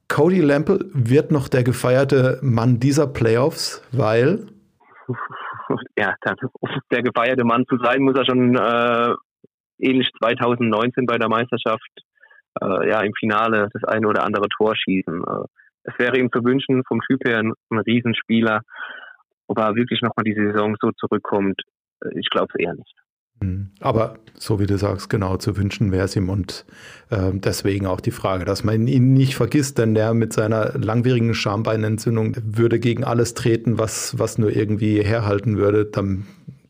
Cody 0.07 0.41
Lample 0.41 0.79
wird 0.93 1.31
noch 1.31 1.47
der 1.47 1.63
gefeierte 1.63 2.39
Mann 2.41 2.79
dieser 2.79 3.07
Playoffs, 3.07 3.81
weil 3.91 4.47
ja, 5.97 6.15
um 6.59 6.69
der 6.91 7.03
gefeierte 7.03 7.45
Mann 7.45 7.65
zu 7.69 7.77
sein, 7.77 8.01
muss 8.01 8.17
er 8.17 8.25
schon 8.25 8.55
äh, 8.55 9.13
ähnlich 9.79 10.09
2019 10.19 11.05
bei 11.05 11.17
der 11.17 11.29
Meisterschaft 11.29 11.89
äh, 12.61 12.89
ja 12.89 13.01
im 13.01 13.13
Finale 13.13 13.69
das 13.71 13.83
eine 13.85 14.07
oder 14.07 14.23
andere 14.23 14.47
Tor 14.49 14.75
schießen. 14.75 15.23
Äh, 15.23 15.45
es 15.91 15.99
wäre 15.99 16.17
ihm 16.17 16.31
zu 16.31 16.43
wünschen, 16.43 16.83
vom 16.87 17.01
Typ 17.01 17.25
her 17.25 17.39
ein, 17.39 17.53
ein 17.69 17.79
Riesenspieler, 17.79 18.61
ob 19.47 19.59
er 19.59 19.75
wirklich 19.75 20.01
nochmal 20.01 20.23
die 20.23 20.35
Saison 20.35 20.75
so 20.81 20.91
zurückkommt, 20.91 21.61
ich 22.15 22.29
glaube 22.29 22.47
es 22.53 22.59
eher 22.59 22.73
nicht. 22.73 22.95
Hm. 23.41 23.71
Aber 23.79 24.19
so 24.35 24.59
wie 24.59 24.65
du 24.65 24.77
sagst, 24.77 25.09
genau 25.09 25.37
zu 25.37 25.55
wünschen 25.57 25.91
wäre 25.91 26.05
es 26.05 26.15
ihm 26.15 26.29
und 26.29 26.65
äh, 27.09 27.31
deswegen 27.33 27.85
auch 27.85 28.01
die 28.01 28.11
Frage, 28.11 28.45
dass 28.45 28.63
man 28.63 28.87
ihn 28.87 29.13
nicht 29.13 29.35
vergisst, 29.35 29.77
denn 29.77 29.93
der 29.93 30.13
mit 30.13 30.33
seiner 30.33 30.77
langwierigen 30.77 31.33
Schambeinentzündung 31.33 32.35
würde 32.43 32.79
gegen 32.79 33.03
alles 33.03 33.33
treten, 33.33 33.77
was, 33.79 34.19
was 34.19 34.37
nur 34.37 34.55
irgendwie 34.55 35.01
herhalten 35.01 35.57
würde, 35.57 35.85
dann, 35.85 36.27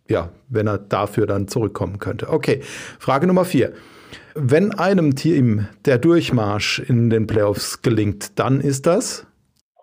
ja, 0.08 0.30
wenn 0.48 0.68
er 0.68 0.78
dafür 0.78 1.26
dann 1.26 1.48
zurückkommen 1.48 1.98
könnte. 2.00 2.30
Okay, 2.30 2.62
Frage 3.00 3.26
Nummer 3.26 3.46
vier. 3.46 3.74
Wenn 4.36 4.74
einem 4.74 5.16
Team 5.16 5.68
der 5.86 5.98
Durchmarsch 5.98 6.80
in 6.80 7.10
den 7.10 7.28
Playoffs 7.28 7.82
gelingt, 7.82 8.40
dann 8.40 8.62
ist 8.62 8.86
das? 8.86 9.26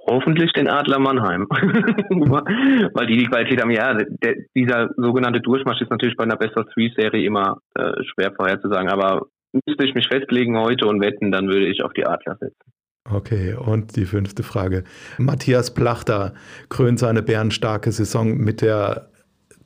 Hoffentlich 0.07 0.53
den 0.53 0.69
Adler 0.69 1.01
Mannheim. 1.01 1.47
Weil 1.51 3.07
die 3.07 3.17
die 3.17 3.27
Qualität 3.27 3.61
haben. 3.61 3.73
Ja, 3.73 3.93
der, 3.95 4.35
dieser 4.55 4.91
sogenannte 4.97 5.41
Durchmarsch 5.41 5.81
ist 5.81 5.91
natürlich 5.91 6.17
bei 6.17 6.25
einer 6.25 6.37
Best 6.37 6.57
of 6.57 6.67
Three 6.73 6.91
Serie 6.97 7.27
immer 7.27 7.59
äh, 7.75 7.91
schwer 8.05 8.33
vorherzusagen. 8.33 8.89
Aber 8.89 9.27
müsste 9.67 9.85
ich 9.85 9.95
mich 9.95 10.07
festlegen 10.07 10.57
heute 10.59 10.87
und 10.87 11.01
wetten, 11.01 11.33
dann 11.33 11.49
würde 11.49 11.67
ich 11.67 11.83
auf 11.83 11.93
die 11.93 12.07
Adler 12.07 12.37
setzen. 12.39 12.73
Okay, 13.11 13.55
und 13.55 13.97
die 13.97 14.05
fünfte 14.05 14.43
Frage. 14.43 14.85
Matthias 15.19 15.75
Plachter 15.75 16.35
krönt 16.69 16.99
seine 16.99 17.23
bärenstarke 17.23 17.93
Saison 17.93 18.37
mit 18.37 18.63
der 18.63 19.11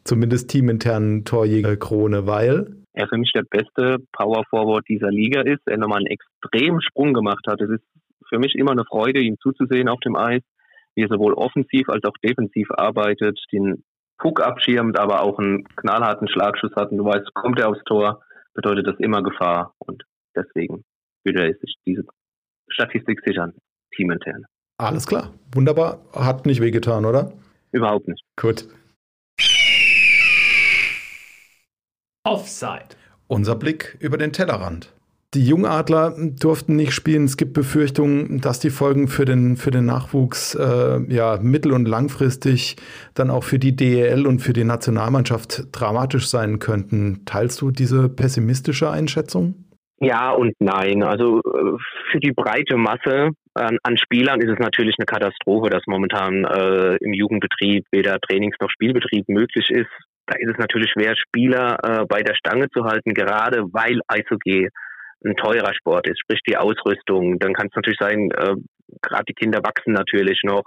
zumindest 0.05 0.51
teaminternen 0.51 1.25
Torjägerkrone, 1.25 2.27
weil 2.27 2.80
er 2.93 3.09
für 3.09 3.19
mich 3.19 3.33
der 3.33 3.45
beste 3.49 3.99
Power 4.13 4.45
Forward 4.51 4.85
dieser 4.89 5.11
Liga 5.11 5.43
ist. 5.43 5.61
Er 5.67 5.79
nochmal 5.79 5.99
einen 5.99 6.07
extremen 6.07 6.83
Sprung 6.83 7.15
gemacht 7.15 7.45
hat. 7.47 7.61
Es 7.61 7.71
ist 7.71 7.85
für 8.29 8.39
mich 8.39 8.55
immer 8.55 8.73
eine 8.73 8.85
Freude, 8.85 9.21
ihm 9.21 9.37
zuzusehen 9.41 9.89
auf 9.89 10.01
dem 10.01 10.17
Eis, 10.17 10.43
wie 10.95 11.03
er 11.03 11.09
sowohl 11.09 11.35
offensiv 11.35 11.89
als 11.89 12.05
auch 12.05 12.17
defensiv 12.23 12.69
arbeitet, 12.71 13.39
den 13.53 13.85
Puck 14.19 14.41
abschirmt, 14.41 14.99
aber 14.99 15.23
auch 15.23 15.39
einen 15.39 15.65
knallharten 15.77 16.29
Schlagschuss 16.29 16.75
hat. 16.77 16.91
Und 16.91 16.99
du 16.99 17.05
weißt, 17.05 17.33
kommt 17.35 17.59
er 17.59 17.69
aufs 17.69 17.83
Tor, 17.85 18.23
bedeutet 18.55 18.87
das 18.87 18.99
immer 18.99 19.23
Gefahr. 19.23 19.75
Und 19.79 20.03
deswegen 20.37 20.85
würde 21.25 21.47
er 21.47 21.55
sich 21.55 21.77
diese 21.87 22.05
Statistik 22.69 23.21
sichern, 23.25 23.55
teamintern. 23.95 24.45
Alles 24.79 25.07
klar, 25.07 25.33
wunderbar. 25.55 26.01
Hat 26.15 26.47
nicht 26.47 26.61
wehgetan, 26.61 27.05
oder? 27.05 27.33
Überhaupt 27.73 28.09
nicht. 28.09 28.23
Gut. 28.37 28.65
Offside. 32.25 32.97
Unser 33.29 33.55
Blick 33.55 33.97
über 34.01 34.19
den 34.19 34.33
Tellerrand. 34.33 34.93
Die 35.33 35.47
Jungadler 35.47 36.17
durften 36.19 36.75
nicht 36.75 36.93
spielen. 36.93 37.25
Es 37.25 37.37
gibt 37.37 37.53
Befürchtungen, 37.53 38.41
dass 38.41 38.59
die 38.59 38.71
Folgen 38.71 39.07
für 39.07 39.25
den, 39.25 39.57
für 39.57 39.71
den 39.71 39.87
Nachwuchs 39.87 40.57
äh, 40.57 41.01
ja, 41.09 41.39
mittel- 41.41 41.73
und 41.73 41.87
langfristig 41.87 42.77
dann 43.15 43.31
auch 43.31 43.45
für 43.45 43.61
die 43.61 43.77
DEL 43.77 44.27
und 44.27 44.41
für 44.41 44.53
die 44.53 44.65
Nationalmannschaft 44.65 45.69
dramatisch 45.71 46.29
sein 46.29 46.59
könnten. 46.59 47.25
Teilst 47.27 47.61
du 47.61 47.71
diese 47.71 48.09
pessimistische 48.09 48.91
Einschätzung? 48.91 49.55
Ja 50.01 50.33
und 50.33 50.55
nein. 50.59 51.05
Also 51.05 51.39
äh, 51.39 51.77
für 52.11 52.19
die 52.19 52.33
breite 52.33 52.77
Masse 52.77 53.31
an, 53.55 53.79
an 53.85 53.97
Spielern 53.99 54.41
ist 54.41 54.51
es 54.51 54.59
natürlich 54.59 54.97
eine 54.99 55.07
Katastrophe, 55.07 55.71
dass 55.71 55.83
momentan 55.87 56.45
äh, 56.45 56.97
im 56.97 57.13
Jugendbetrieb 57.13 57.85
weder 57.93 58.19
Trainings- 58.21 58.57
noch 58.61 58.71
Spielbetrieb 58.71 59.29
möglich 59.29 59.71
ist. 59.71 59.91
Da 60.31 60.37
ist 60.39 60.53
es 60.53 60.59
natürlich 60.59 60.93
schwer, 60.93 61.17
Spieler 61.17 61.77
äh, 61.83 62.05
bei 62.09 62.23
der 62.23 62.37
Stange 62.37 62.69
zu 62.71 62.85
halten, 62.85 63.15
gerade 63.15 63.65
weil 63.73 64.01
Eishockey 64.07 64.69
ein 65.25 65.35
teurer 65.35 65.75
Sport 65.75 66.09
ist, 66.09 66.21
sprich 66.21 66.41
die 66.47 66.57
Ausrüstung. 66.57 67.41
Dann 67.41 67.53
kann 67.53 67.67
es 67.67 67.75
natürlich 67.75 67.99
sein, 67.99 68.31
äh, 68.31 68.55
gerade 69.03 69.25
die 69.29 69.35
Kinder 69.35 69.59
wachsen 69.65 69.93
natürlich 69.93 70.41
noch, 70.45 70.63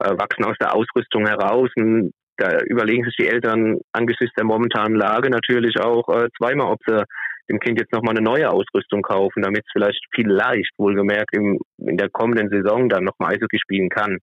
äh, 0.00 0.10
wachsen 0.10 0.44
aus 0.44 0.56
der 0.60 0.74
Ausrüstung 0.74 1.28
heraus. 1.28 1.70
Und 1.76 2.12
da 2.38 2.58
überlegen 2.66 3.04
sich 3.04 3.14
die 3.16 3.28
Eltern 3.28 3.78
angesichts 3.92 4.34
der 4.34 4.44
momentanen 4.44 4.96
Lage 4.96 5.30
natürlich 5.30 5.78
auch 5.78 6.08
äh, 6.08 6.28
zweimal, 6.36 6.72
ob 6.72 6.80
sie 6.84 7.04
dem 7.48 7.60
Kind 7.60 7.78
jetzt 7.78 7.92
nochmal 7.92 8.16
eine 8.16 8.24
neue 8.24 8.50
Ausrüstung 8.50 9.02
kaufen, 9.02 9.42
damit 9.42 9.62
es 9.64 9.72
vielleicht 9.72 10.04
vielleicht, 10.12 10.72
wohlgemerkt, 10.76 11.36
im, 11.36 11.60
in 11.78 11.98
der 11.98 12.10
kommenden 12.10 12.48
Saison 12.48 12.88
dann 12.88 13.04
nochmal 13.04 13.34
Eishockey 13.34 13.60
spielen 13.60 13.90
kann. 13.90 14.18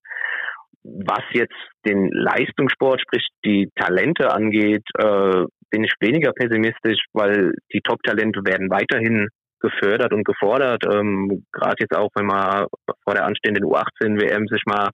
Was 0.84 1.24
jetzt 1.34 1.56
den 1.86 2.10
Leistungssport, 2.10 3.02
sprich 3.02 3.28
die 3.46 3.70
Talente 3.76 4.34
angeht, 4.34 4.84
äh, 4.98 5.46
bin 5.70 5.84
ich 5.84 5.94
weniger 6.00 6.34
pessimistisch, 6.34 7.00
weil 7.14 7.54
die 7.74 7.82
Top-Talente 7.82 8.42
werden 8.44 8.70
weiterhin 8.70 9.30
gefördert 9.60 10.12
und 10.12 10.26
gefordert. 10.26 10.84
Ähm, 10.92 11.46
Gerade 11.52 11.76
jetzt 11.80 11.96
auch, 11.96 12.10
wenn 12.16 12.26
man 12.26 12.66
vor 13.04 13.14
der 13.14 13.26
anstehenden 13.26 13.64
U18-WM 13.64 14.48
sich 14.48 14.64
mal 14.66 14.90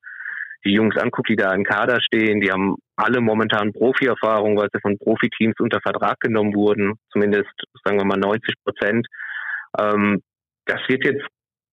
die 0.66 0.74
Jungs 0.74 0.98
anguckt, 0.98 1.30
die 1.30 1.36
da 1.36 1.54
im 1.54 1.64
Kader 1.64 2.00
stehen, 2.02 2.42
die 2.42 2.52
haben 2.52 2.76
alle 2.96 3.22
momentan 3.22 3.72
Profi-Erfahrung, 3.72 4.58
weil 4.58 4.68
sie 4.74 4.82
von 4.82 4.98
Profiteams 4.98 5.56
unter 5.60 5.80
Vertrag 5.82 6.20
genommen 6.20 6.54
wurden, 6.54 6.96
zumindest 7.12 7.52
sagen 7.84 7.98
wir 7.98 8.06
mal 8.06 8.18
90 8.18 8.56
Prozent. 8.64 9.08
Ähm, 9.80 10.22
das 10.66 10.82
wird 10.88 11.06
jetzt 11.06 11.26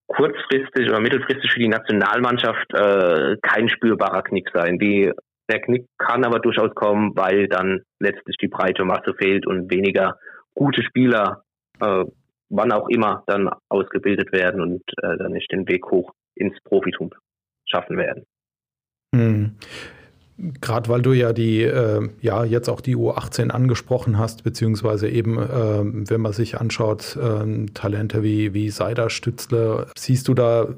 kurzfristig 0.07 0.89
oder 0.89 0.99
mittelfristig 0.99 1.51
für 1.51 1.59
die 1.59 1.67
Nationalmannschaft 1.67 2.73
äh, 2.73 3.37
kein 3.41 3.69
spürbarer 3.69 4.23
Knick 4.23 4.49
sein. 4.53 4.77
Die, 4.77 5.11
der 5.49 5.61
Knick 5.61 5.85
kann 5.97 6.23
aber 6.23 6.39
durchaus 6.39 6.73
kommen, 6.75 7.15
weil 7.15 7.47
dann 7.47 7.81
letztlich 7.99 8.37
die 8.37 8.47
breite 8.47 8.85
Masse 8.85 9.13
fehlt 9.17 9.45
und 9.47 9.71
weniger 9.71 10.17
gute 10.53 10.83
Spieler, 10.83 11.43
äh, 11.79 12.05
wann 12.49 12.71
auch 12.71 12.87
immer, 12.89 13.23
dann 13.27 13.49
ausgebildet 13.69 14.31
werden 14.31 14.61
und 14.61 14.83
äh, 15.01 15.17
dann 15.17 15.31
nicht 15.31 15.51
den 15.51 15.67
Weg 15.67 15.85
hoch 15.87 16.13
ins 16.35 16.57
Profitum 16.63 17.11
schaffen 17.67 17.97
werden. 17.97 18.25
Hm. 19.13 19.57
Gerade 20.37 20.89
weil 20.89 21.01
du 21.01 21.13
ja 21.13 21.31
die, 21.31 21.63
äh, 21.63 22.09
ja, 22.19 22.43
jetzt 22.43 22.69
auch 22.69 22.81
die 22.81 22.95
U18 22.95 23.51
angesprochen 23.51 24.17
hast, 24.17 24.43
beziehungsweise 24.43 25.07
eben, 25.07 25.37
äh, 25.37 26.09
wenn 26.09 26.19
man 26.19 26.33
sich 26.33 26.59
anschaut, 26.59 27.15
äh, 27.15 27.65
Talente 27.73 28.21
wie, 28.21 28.53
wie 28.53 28.69
Seider, 28.69 29.09
Stützle, 29.09 29.87
siehst 29.95 30.27
du 30.27 30.33
da 30.33 30.75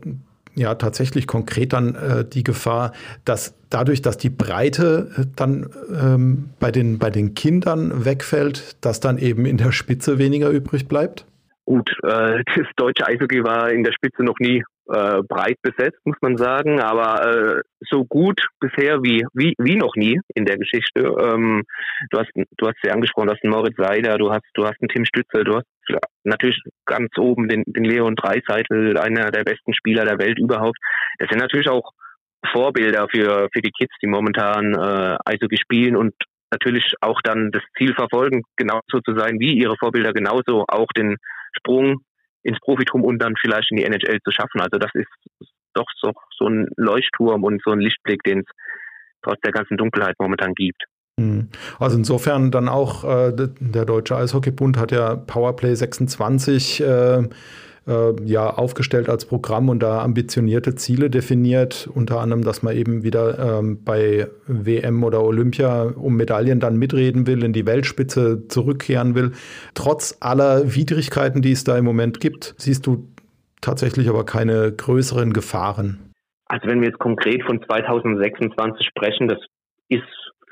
ja 0.58 0.76
tatsächlich 0.76 1.28
konkret 1.28 1.74
dann 1.74 1.96
äh, 1.96 2.26
die 2.26 2.44
Gefahr, 2.44 2.92
dass 3.26 3.56
dadurch, 3.70 4.02
dass 4.02 4.18
die 4.18 4.30
Breite 4.30 5.10
äh, 5.18 5.26
dann 5.36 5.70
ähm, 5.92 6.50
bei, 6.60 6.72
den, 6.72 7.00
bei 7.00 7.10
den 7.10 7.34
Kindern 7.34 8.06
wegfällt, 8.06 8.84
dass 8.86 9.00
dann 9.00 9.18
eben 9.18 9.46
in 9.46 9.58
der 9.58 9.72
Spitze 9.72 10.20
weniger 10.20 10.50
übrig 10.50 10.88
bleibt? 10.88 11.26
Gut, 11.66 11.90
äh, 12.04 12.44
das 12.56 12.68
deutsche 12.76 13.08
Eishockey 13.08 13.44
war 13.44 13.72
in 13.72 13.84
der 13.84 13.92
Spitze 13.92 14.24
noch 14.24 14.38
nie 14.40 14.64
äh, 14.90 15.22
breit 15.28 15.58
besetzt, 15.62 16.00
muss 16.06 16.18
man 16.22 16.38
sagen, 16.38 16.80
aber 16.80 17.58
äh, 17.58 17.62
so 17.90 18.06
gut 18.06 18.42
bisher 18.60 19.04
wie, 19.04 19.26
wie, 19.34 19.54
wie 19.58 19.76
noch 19.76 19.96
nie 19.96 20.20
in 20.34 20.46
der 20.46 20.58
Geschichte. 20.58 21.02
Ähm, 21.02 21.64
du 22.10 22.20
hast 22.20 22.32
du 22.36 22.68
hast 22.68 22.78
ja 22.84 22.94
angesprochen, 22.94 23.28
du 23.28 23.34
hast 23.34 23.44
einen 23.44 23.54
Moritz 23.54 23.76
Seider, 23.78 24.18
du 24.18 24.32
hast 24.32 24.46
du 24.54 24.66
hast 24.66 24.82
einen 24.82 24.90
Tim 24.90 25.06
Stütze, 25.06 25.44
du 25.44 25.56
hast 25.56 25.66
natürlich 26.24 26.60
ganz 26.86 27.10
oben 27.18 27.48
den, 27.48 27.64
den 27.66 27.84
Leon 27.84 28.16
Dreiseitel, 28.16 28.98
einer 28.98 29.32
der 29.32 29.44
besten 29.44 29.74
Spieler 29.74 30.06
der 30.06 30.20
Welt 30.20 30.40
überhaupt. 30.40 30.78
Das 31.20 31.30
sind 31.30 31.40
natürlich 31.40 31.70
auch 31.70 31.92
Vorbilder 32.52 33.08
für 33.10 33.50
für 33.52 33.62
die 33.62 33.72
Kids, 33.72 33.94
die 34.02 34.08
momentan 34.08 34.74
äh, 34.74 35.18
Eishockey 35.26 35.58
spielen 35.58 35.96
und 35.96 36.14
natürlich 36.52 36.94
auch 37.02 37.20
dann 37.24 37.52
das 37.52 37.64
Ziel 37.78 37.94
verfolgen, 37.94 38.44
genauso 38.56 39.02
zu 39.04 39.18
sein 39.18 39.40
wie 39.40 39.58
ihre 39.58 39.76
Vorbilder, 39.78 40.14
genauso 40.14 40.66
auch 40.68 40.88
den 40.96 41.18
Sprung 41.58 42.02
ins 42.44 42.60
Profitum 42.60 43.04
und 43.04 43.20
dann 43.20 43.34
vielleicht 43.40 43.72
in 43.72 43.78
die 43.78 43.84
NHL 43.84 44.20
zu 44.24 44.32
schaffen. 44.32 44.62
Also 44.62 44.78
das 44.78 44.92
ist 44.94 45.08
doch 45.74 45.88
so, 46.02 46.12
so 46.38 46.48
ein 46.48 46.68
Leuchtturm 46.78 47.44
und 47.44 47.62
so 47.64 47.72
ein 47.72 47.80
Lichtblick, 47.80 48.24
den 48.24 48.40
es 48.40 48.46
trotz 49.22 49.40
der 49.42 49.52
ganzen 49.52 49.78
Dunkelheit 49.78 50.16
momentan 50.20 50.54
gibt. 50.54 50.84
Hm. 51.20 51.50
Also 51.80 51.98
insofern 51.98 52.52
dann 52.52 52.70
auch, 52.70 53.04
äh, 53.04 53.34
der 53.36 53.86
Deutsche 53.86 54.16
Eishockeybund 54.16 54.78
hat 54.78 54.92
ja 54.92 55.16
Powerplay 55.16 55.74
26 55.74 56.82
äh, 56.82 57.24
äh, 57.88 58.14
ja 58.24 58.50
aufgestellt 58.50 59.10
als 59.10 59.26
Programm 59.26 59.70
und 59.70 59.82
da 59.82 60.02
ambitionierte 60.02 60.76
Ziele 60.76 61.10
definiert, 61.10 61.90
unter 61.94 62.20
anderem, 62.20 62.44
dass 62.44 62.64
man 62.64 62.76
eben 62.76 63.04
wieder 63.04 63.60
ähm, 63.60 63.84
bei 63.84 64.28
WM 64.48 65.04
oder 65.04 65.24
Olympia 65.24 65.84
um 65.84 66.16
Medaillen 66.16 66.60
dann 66.60 66.78
mitreden 66.78 67.28
will, 67.28 67.44
in 67.44 67.54
die 67.54 67.66
Weltspitze 67.66 68.48
zurückkehren 68.48 69.16
will. 69.16 69.32
Trotz 69.74 70.18
aller 70.20 70.76
Widrigkeiten, 70.76 71.42
die 71.42 71.52
es 71.52 71.64
da 71.64 71.78
im 71.78 71.86
Moment 71.86 72.20
gibt, 72.20 72.56
siehst 72.58 72.86
du 72.86 73.08
tatsächlich 73.62 74.10
aber 74.10 74.26
keine 74.26 74.72
größeren 74.72 75.34
Gefahren. 75.34 76.14
Also 76.46 76.68
wenn 76.68 76.80
wir 76.82 76.88
jetzt 76.88 77.00
konkret 77.00 77.44
von 77.44 77.62
2026 77.62 78.88
sprechen, 78.88 79.28
das 79.28 79.40
ist 79.90 80.04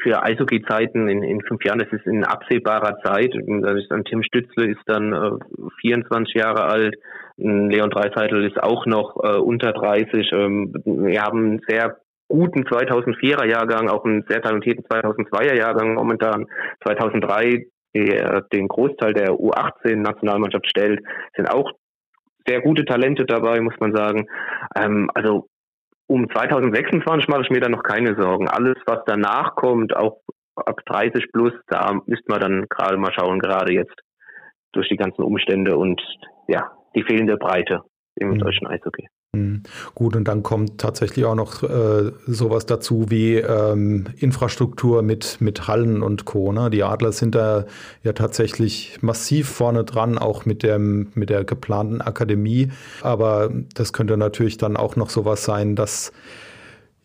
für 0.06 0.22
Eishockey-Zeiten 0.22 1.08
in, 1.08 1.24
in 1.24 1.42
fünf 1.42 1.66
Jahren, 1.66 1.80
das 1.80 1.92
ist 1.92 2.06
in 2.06 2.24
absehbarer 2.24 3.00
Zeit. 3.04 3.34
Das 3.34 3.76
ist 3.76 3.90
Tim 4.06 4.22
Stützle 4.22 4.68
ist 4.68 4.82
dann 4.86 5.14
äh, 5.14 5.70
24 5.82 6.36
Jahre 6.36 6.66
alt, 6.66 6.96
Leon 7.38 7.90
Dreiseitel 7.90 8.46
ist 8.46 8.62
auch 8.62 8.86
noch 8.86 9.18
äh, 9.24 9.38
unter 9.38 9.74
30. 9.74 10.32
Ähm, 10.34 10.74
wir 10.86 11.22
haben 11.22 11.40
einen 11.40 11.62
sehr 11.68 11.98
guten 12.28 12.64
2004er 12.64 13.46
Jahrgang, 13.46 13.90
auch 13.90 14.06
einen 14.06 14.24
sehr 14.30 14.42
talentierten 14.42 14.86
2002er 14.86 15.56
Jahrgang 15.58 15.96
momentan. 15.96 16.46
2003, 16.86 17.66
der 17.96 18.42
den 18.54 18.68
Großteil 18.68 19.14
der 19.14 19.32
U18-Nationalmannschaft 19.32 20.70
stellt, 20.70 21.02
sind 21.36 21.52
auch 21.52 21.72
sehr 22.48 22.62
gute 22.62 22.86
Talente 22.86 23.26
dabei, 23.26 23.60
muss 23.60 23.76
man 23.80 23.96
sagen. 23.96 24.28
Ähm, 24.76 25.10
also 25.14 25.48
um 26.08 26.30
2026 26.30 27.28
mache 27.28 27.42
ich 27.42 27.50
mir 27.50 27.60
da 27.60 27.70
noch 27.70 27.84
keine 27.84 28.16
Sorgen. 28.16 28.48
Alles, 28.48 28.78
was 28.86 29.00
danach 29.06 29.56
kommt, 29.56 29.96
auch 29.96 30.22
ab 30.56 30.80
30 30.86 31.32
plus, 31.32 31.54
da 31.68 31.94
müsste 32.06 32.26
man 32.32 32.40
dann 32.40 32.66
gerade 32.70 32.98
mal 32.98 33.12
schauen, 33.14 33.40
gerade 33.40 33.74
jetzt 33.74 33.96
durch 34.72 34.88
die 34.90 34.98
ganzen 34.98 35.24
Umstände 35.24 35.78
und 35.78 36.02
ja, 36.48 36.72
die 36.96 37.04
fehlende 37.04 37.38
Breite 37.38 37.82
im 38.16 38.30
mhm. 38.30 38.40
deutschen 38.40 38.68
Eishockey. 38.68 39.08
Mhm. 39.36 39.64
Gut, 39.94 40.16
und 40.16 40.28
dann 40.28 40.44
kommt 40.44 40.80
tatsächlich 40.80 41.26
auch 41.26 41.36
noch 41.36 41.64
äh, 41.64 42.12
sowas 42.28 42.66
dazu 42.66 43.06
wie 43.10 43.36
ähm, 43.36 44.06
Infrastruktur 44.18 45.02
mit, 45.02 45.38
mit 45.40 45.68
Hallen 45.68 46.02
und 46.02 46.26
Co. 46.26 46.52
Ne? 46.52 46.70
Die 46.70 46.84
Adler 46.84 47.12
sind 47.12 47.36
da 47.36 47.66
ja 48.04 48.14
tatsächlich 48.14 48.98
massiv 49.02 49.50
vorne 49.50 49.84
dran, 49.84 50.18
auch 50.18 50.46
mit, 50.46 50.64
dem, 50.64 51.10
mit 51.14 51.30
der 51.30 51.44
geplanten 51.44 52.02
Akademie. 52.02 52.70
Aber 53.02 53.52
das 53.74 53.94
könnte 53.94 54.18
natürlich 54.18 54.58
dann 54.58 54.78
auch 54.78 54.96
noch 54.96 55.10
sowas 55.10 55.46
sein, 55.46 55.76
dass 55.76 56.12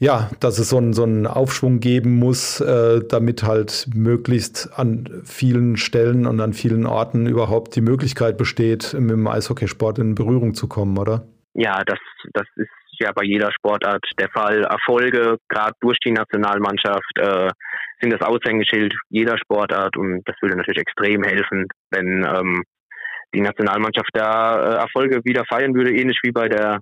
ja, 0.00 0.30
dass 0.40 0.58
es 0.58 0.70
so 0.70 0.78
einen, 0.78 0.94
so 0.94 1.02
einen 1.02 1.26
Aufschwung 1.26 1.78
geben 1.78 2.16
muss, 2.16 2.58
äh, 2.60 3.04
damit 3.06 3.42
halt 3.42 3.86
möglichst 3.94 4.70
an 4.74 5.20
vielen 5.24 5.76
Stellen 5.76 6.26
und 6.26 6.40
an 6.40 6.54
vielen 6.54 6.86
Orten 6.86 7.26
überhaupt 7.26 7.76
die 7.76 7.82
Möglichkeit 7.82 8.38
besteht, 8.38 8.94
mit 8.94 9.10
dem 9.10 9.26
Eishockeysport 9.26 9.98
in 9.98 10.14
Berührung 10.14 10.54
zu 10.54 10.68
kommen, 10.68 10.96
oder? 10.96 11.26
Ja, 11.54 11.82
das, 11.84 11.98
das 12.32 12.46
ist 12.56 12.70
ja 13.00 13.12
bei 13.12 13.24
jeder 13.24 13.50
Sportart 13.52 14.04
der 14.18 14.28
Fall. 14.30 14.62
Erfolge, 14.62 15.38
gerade 15.48 15.74
durch 15.80 15.98
die 16.04 16.12
Nationalmannschaft, 16.12 17.18
äh, 17.18 17.50
sind 18.00 18.12
das 18.12 18.22
Aushängeschild 18.22 18.94
jeder 19.08 19.36
Sportart 19.38 19.96
und 19.96 20.22
das 20.26 20.36
würde 20.40 20.56
natürlich 20.56 20.80
extrem 20.80 21.22
helfen, 21.22 21.66
wenn 21.90 22.24
ähm, 22.24 22.62
die 23.34 23.40
Nationalmannschaft 23.40 24.10
da 24.12 24.60
äh, 24.60 24.76
Erfolge 24.76 25.20
wieder 25.24 25.44
feiern 25.44 25.74
würde, 25.74 25.92
ähnlich 25.92 26.18
wie 26.22 26.32
bei 26.32 26.48
der 26.48 26.80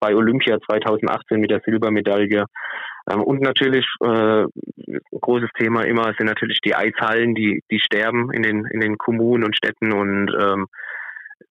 bei 0.00 0.16
Olympia 0.16 0.58
2018 0.68 1.40
mit 1.40 1.52
der 1.52 1.60
Silbermedaille. 1.64 2.46
Ähm, 3.10 3.22
und 3.22 3.40
natürlich 3.40 3.86
äh, 4.04 4.44
großes 5.20 5.50
Thema 5.58 5.82
immer 5.82 6.12
sind 6.18 6.26
natürlich 6.26 6.60
die 6.64 6.74
Eishallen, 6.74 7.34
die 7.34 7.62
die 7.70 7.80
sterben 7.80 8.32
in 8.32 8.42
den 8.42 8.66
in 8.66 8.80
den 8.80 8.98
Kommunen 8.98 9.44
und 9.44 9.56
Städten 9.56 9.92
und 9.92 10.30
ähm, 10.40 10.66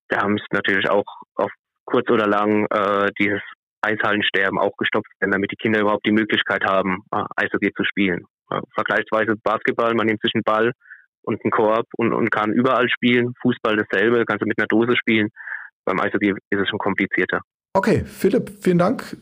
da 0.10 0.28
müsste 0.28 0.54
natürlich 0.54 0.90
auch 0.90 1.06
auf 1.36 1.52
kurz 1.92 2.10
oder 2.10 2.28
lang 2.28 2.66
äh, 2.70 3.12
dieses 3.20 3.42
Eishallensterben 3.82 4.60
auch 4.60 4.76
gestoppt 4.78 5.10
werden, 5.20 5.32
damit 5.32 5.52
die 5.52 5.56
Kinder 5.56 5.80
überhaupt 5.80 6.06
die 6.06 6.12
Möglichkeit 6.12 6.64
haben, 6.64 7.04
äh, 7.12 7.24
Eishockey 7.36 7.72
zu 7.76 7.84
spielen. 7.84 8.26
Äh, 8.50 8.62
vergleichsweise 8.74 9.36
Basketball, 9.44 9.94
man 9.94 10.08
nimmt 10.08 10.22
sich 10.22 10.34
einen 10.34 10.44
Ball 10.44 10.72
und 11.24 11.44
einen 11.44 11.52
Korb 11.52 11.88
und, 11.98 12.14
und 12.14 12.32
kann 12.32 12.54
überall 12.54 12.90
spielen. 12.90 13.34
Fußball 13.42 13.76
dasselbe, 13.78 14.24
kannst 14.26 14.44
du 14.44 14.48
mit 14.48 14.58
einer 14.58 14.68
Dose 14.68 14.96
spielen. 14.96 15.30
Beim 15.86 16.00
Eishockey 16.00 16.34
ist 16.50 16.60
es 16.60 16.70
schon 16.70 16.80
komplizierter. 16.80 17.42
Okay, 17.74 18.04
Philipp, 18.06 18.50
vielen 18.62 18.78
Dank. 18.78 19.18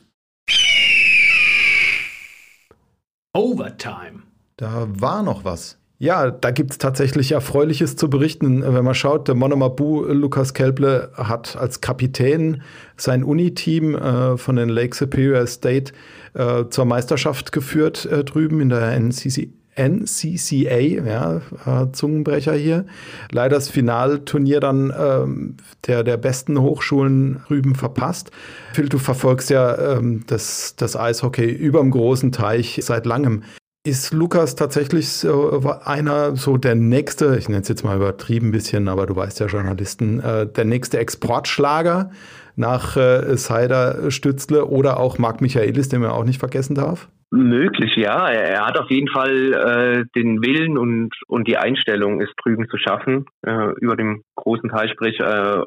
Overtime. 3.33 4.23
Da 4.57 4.87
war 4.89 5.23
noch 5.23 5.45
was. 5.45 5.78
Ja, 6.01 6.31
da 6.31 6.51
gibt 6.51 6.71
es 6.71 6.77
tatsächlich 6.77 7.33
Erfreuliches 7.33 7.97
zu 7.97 8.09
berichten. 8.09 8.63
Wenn 8.63 8.85
man 8.85 8.95
schaut, 8.95 9.27
der 9.27 9.35
Monomabu 9.35 10.05
Lukas 10.05 10.53
Kelble 10.53 11.11
hat 11.13 11.57
als 11.57 11.81
Kapitän 11.81 12.61
sein 12.95 13.21
Uni-Team 13.21 13.95
äh, 13.95 14.37
von 14.37 14.55
den 14.55 14.69
Lake 14.69 14.95
Superior 14.95 15.45
State 15.45 15.91
äh, 16.35 16.63
zur 16.69 16.85
Meisterschaft 16.85 17.51
geführt 17.51 18.05
äh, 18.05 18.23
drüben 18.23 18.61
in 18.61 18.69
der 18.69 18.93
NCC, 18.93 19.49
NCCA, 19.75 20.79
ja, 20.79 21.41
äh, 21.65 21.91
Zungenbrecher 21.91 22.53
hier. 22.53 22.85
Leider 23.29 23.55
das 23.55 23.67
Finalturnier 23.67 24.61
dann 24.61 24.93
ähm, 24.97 25.57
der, 25.85 26.05
der 26.05 26.15
besten 26.15 26.61
Hochschulen 26.61 27.41
drüben 27.49 27.75
verpasst. 27.75 28.31
Phil, 28.73 28.87
du 28.87 28.99
verfolgst 28.99 29.49
ja 29.49 29.97
ähm, 29.97 30.23
das, 30.27 30.77
das 30.77 30.95
Eishockey 30.95 31.51
über 31.51 31.81
dem 31.81 31.91
großen 31.91 32.31
Teich 32.31 32.79
seit 32.83 33.05
langem. 33.05 33.43
Ist 33.89 34.13
Lukas 34.13 34.55
tatsächlich 34.55 35.09
so 35.09 35.63
einer, 35.83 36.35
so 36.35 36.57
der 36.57 36.75
nächste, 36.75 37.37
ich 37.39 37.49
nenne 37.49 37.61
es 37.61 37.69
jetzt 37.69 37.83
mal 37.83 37.95
übertrieben 37.95 38.49
ein 38.49 38.51
bisschen, 38.51 38.87
aber 38.87 39.07
du 39.07 39.15
weißt 39.15 39.39
ja, 39.39 39.47
Journalisten, 39.47 40.19
äh, 40.19 40.45
der 40.45 40.65
nächste 40.65 40.99
Exportschlager 40.99 42.11
nach 42.55 42.95
äh, 42.97 43.35
Seider 43.35 44.11
Stützle 44.11 44.65
oder 44.65 44.99
auch 44.99 45.17
Marc 45.17 45.41
Michaelis, 45.41 45.89
den 45.89 46.01
man 46.01 46.11
auch 46.11 46.23
nicht 46.23 46.39
vergessen 46.39 46.75
darf? 46.75 47.07
Möglich, 47.31 47.95
ja. 47.95 48.29
Er, 48.29 48.43
er, 48.43 48.65
hat 48.67 48.77
auf 48.77 48.91
jeden 48.91 49.07
Fall 49.07 49.53
äh, 49.53 50.05
den 50.15 50.43
Willen 50.43 50.77
und, 50.77 51.09
und 51.27 51.47
die 51.47 51.57
Einstellung, 51.57 52.21
es 52.21 52.29
drüben 52.43 52.69
zu 52.69 52.77
schaffen, 52.77 53.25
äh, 53.41 53.71
über 53.81 53.95
dem 53.95 54.21
großen 54.35 54.69
Teil, 54.69 54.89
sprich 54.89 55.19
äh, 55.19 55.63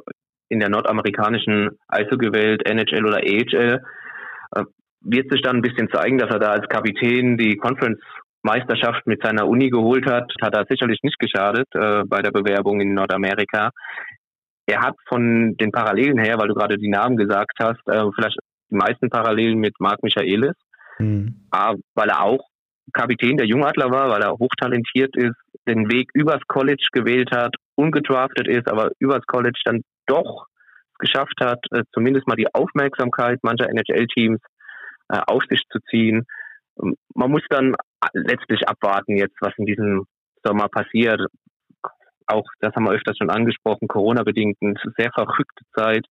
in 0.48 0.60
der 0.60 0.68
nordamerikanischen 0.68 1.70
Eishockey-Welt, 1.88 2.68
NHL 2.68 3.04
oder 3.04 3.16
AHL. 3.16 3.82
Wird 5.04 5.30
sich 5.30 5.42
dann 5.42 5.56
ein 5.56 5.62
bisschen 5.62 5.88
zeigen, 5.92 6.18
dass 6.18 6.30
er 6.30 6.38
da 6.38 6.52
als 6.52 6.68
Kapitän 6.68 7.36
die 7.36 7.56
Conference 7.56 8.00
Meisterschaft 8.42 9.06
mit 9.06 9.22
seiner 9.22 9.46
Uni 9.46 9.70
geholt 9.70 10.06
hat, 10.06 10.32
hat 10.40 10.54
er 10.54 10.66
sicherlich 10.68 10.98
nicht 11.02 11.18
geschadet 11.18 11.68
äh, 11.74 12.02
bei 12.04 12.22
der 12.22 12.32
Bewerbung 12.32 12.80
in 12.80 12.94
Nordamerika. 12.94 13.70
Er 14.66 14.80
hat 14.80 14.96
von 15.08 15.56
den 15.56 15.70
Parallelen 15.70 16.18
her, 16.18 16.38
weil 16.38 16.48
du 16.48 16.54
gerade 16.54 16.76
die 16.76 16.90
Namen 16.90 17.16
gesagt 17.16 17.52
hast, 17.60 17.80
äh, 17.86 18.04
vielleicht 18.14 18.38
die 18.70 18.76
meisten 18.76 19.10
Parallelen 19.10 19.58
mit 19.58 19.74
Marc 19.78 20.02
Michaelis, 20.02 20.54
mhm. 20.98 21.46
weil 21.50 22.08
er 22.08 22.22
auch 22.22 22.48
Kapitän 22.92 23.36
der 23.36 23.46
Jungadler 23.46 23.90
war, 23.90 24.10
weil 24.10 24.22
er 24.22 24.32
hochtalentiert 24.32 25.16
ist, 25.16 25.36
den 25.66 25.90
Weg 25.90 26.10
übers 26.14 26.40
College 26.48 26.86
gewählt 26.92 27.30
hat, 27.30 27.54
ungedraftet 27.76 28.48
ist, 28.48 28.68
aber 28.68 28.90
übers 28.98 29.24
College 29.26 29.60
dann 29.64 29.82
doch 30.06 30.46
geschafft 30.98 31.38
hat, 31.40 31.60
äh, 31.72 31.82
zumindest 31.92 32.26
mal 32.26 32.36
die 32.36 32.52
Aufmerksamkeit 32.52 33.38
mancher 33.42 33.68
NHL-Teams 33.68 34.40
auf 35.08 35.42
sich 35.48 35.62
zu 35.70 35.78
ziehen. 35.90 36.26
Ähm, 36.80 36.96
man 37.14 37.30
muss 37.30 37.42
dann 37.48 37.74
letztlich 38.12 38.68
abwarten 38.68 39.16
jetzt, 39.16 39.36
was 39.40 39.52
in 39.56 39.66
diesem 39.66 40.06
Sommer 40.44 40.68
passiert. 40.68 41.20
Auch 42.26 42.44
das 42.60 42.74
haben 42.74 42.84
wir 42.84 42.92
öfters 42.92 43.16
schon 43.18 43.30
angesprochen, 43.30 43.88
Corona-bedingt 43.88 44.56
eine 44.60 44.74
sehr 44.96 45.10
verrückte 45.12 45.64
Zeit. 45.74 46.06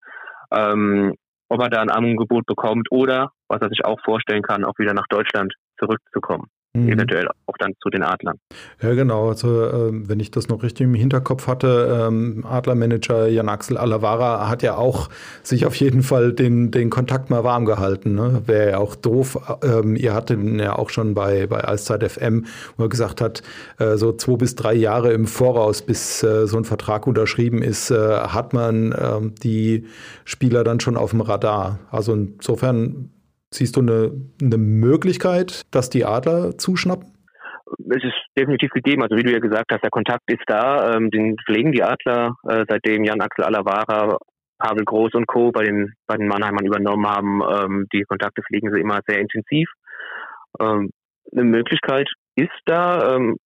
Ähm, 0.51 1.15
ob 1.49 1.61
er 1.61 1.69
da 1.69 1.81
ein 1.81 1.89
Angebot 1.89 2.45
bekommt 2.45 2.89
oder, 2.91 3.31
was 3.49 3.61
er 3.61 3.69
sich 3.69 3.83
auch 3.83 3.99
vorstellen 4.05 4.41
kann, 4.41 4.63
auch 4.63 4.77
wieder 4.77 4.93
nach 4.93 5.07
Deutschland 5.09 5.53
zurückzukommen. 5.77 6.47
Mhm. 6.73 6.87
Eventuell 6.87 7.27
auch 7.47 7.57
dann 7.59 7.73
zu 7.81 7.89
den 7.89 8.01
Adlern. 8.01 8.37
Ja, 8.81 8.93
genau. 8.93 9.27
Also, 9.27 9.65
äh, 9.65 9.89
wenn 9.91 10.21
ich 10.21 10.31
das 10.31 10.47
noch 10.47 10.63
richtig 10.63 10.85
im 10.85 10.93
Hinterkopf 10.93 11.47
hatte, 11.47 12.07
ähm, 12.07 12.45
Adlermanager 12.45 13.27
Jan-Axel 13.27 13.77
Alavara 13.77 14.47
hat 14.47 14.63
ja 14.63 14.75
auch 14.75 15.09
sich 15.43 15.65
auf 15.65 15.75
jeden 15.75 16.01
Fall 16.01 16.31
den, 16.31 16.71
den 16.71 16.89
Kontakt 16.89 17.29
mal 17.29 17.43
warm 17.43 17.65
gehalten. 17.65 18.15
Ne? 18.15 18.43
Wäre 18.45 18.71
ja 18.71 18.77
auch 18.77 18.95
doof. 18.95 19.37
Ähm, 19.63 19.97
ihr 19.97 20.13
hattet 20.13 20.39
ihn 20.39 20.59
ja 20.59 20.77
auch 20.77 20.89
schon 20.89 21.13
bei, 21.13 21.45
bei 21.45 21.67
Eiszeit 21.67 22.09
FM, 22.09 22.45
wo 22.77 22.83
er 22.85 22.89
gesagt 22.89 23.19
hat, 23.19 23.43
äh, 23.79 23.97
so 23.97 24.13
zwei 24.13 24.37
bis 24.37 24.55
drei 24.55 24.73
Jahre 24.73 25.11
im 25.11 25.27
Voraus, 25.27 25.81
bis 25.81 26.23
äh, 26.23 26.47
so 26.47 26.55
ein 26.55 26.63
Vertrag 26.63 27.05
unterschrieben 27.05 27.61
ist, 27.61 27.91
äh, 27.91 27.97
hat 27.97 28.53
man 28.53 28.95
ähm, 28.97 29.35
die 29.43 29.87
Spieler 30.23 30.63
dann 30.63 30.79
schon 30.79 30.95
auf 30.95 31.09
dem 31.09 31.19
Radar. 31.19 31.79
Also 31.91 32.13
insofern 32.13 33.09
Siehst 33.53 33.75
du 33.75 33.81
eine, 33.81 34.11
eine 34.41 34.57
Möglichkeit, 34.57 35.63
dass 35.71 35.89
die 35.89 36.05
Adler 36.05 36.57
zuschnappen? 36.57 37.11
Es 37.89 38.03
ist 38.03 38.15
definitiv 38.37 38.71
gegeben. 38.71 39.03
Also 39.03 39.17
wie 39.17 39.23
du 39.23 39.31
ja 39.31 39.39
gesagt 39.39 39.71
hast, 39.71 39.83
der 39.83 39.89
Kontakt 39.89 40.23
ist 40.27 40.43
da. 40.47 40.95
Ähm, 40.95 41.09
den 41.09 41.35
pflegen 41.45 41.71
die 41.73 41.83
Adler, 41.83 42.35
äh, 42.47 42.65
seitdem 42.67 43.03
Jan 43.03 43.21
Axel 43.21 43.43
Alavara, 43.43 44.17
Pavel 44.57 44.85
Groß 44.85 45.13
und 45.15 45.27
Co. 45.27 45.51
bei 45.51 45.63
den, 45.63 45.93
bei 46.07 46.15
den 46.15 46.27
Mannheimern 46.27 46.65
übernommen 46.65 47.07
haben. 47.07 47.41
Ähm, 47.41 47.87
die 47.93 48.03
Kontakte 48.03 48.41
pflegen 48.41 48.73
sie 48.73 48.79
immer 48.79 48.99
sehr 49.05 49.19
intensiv. 49.19 49.69
Ähm, 50.59 50.91
eine 51.31 51.43
Möglichkeit 51.43 52.09
ist 52.35 52.49
da. 52.65 53.15
Ähm, 53.15 53.37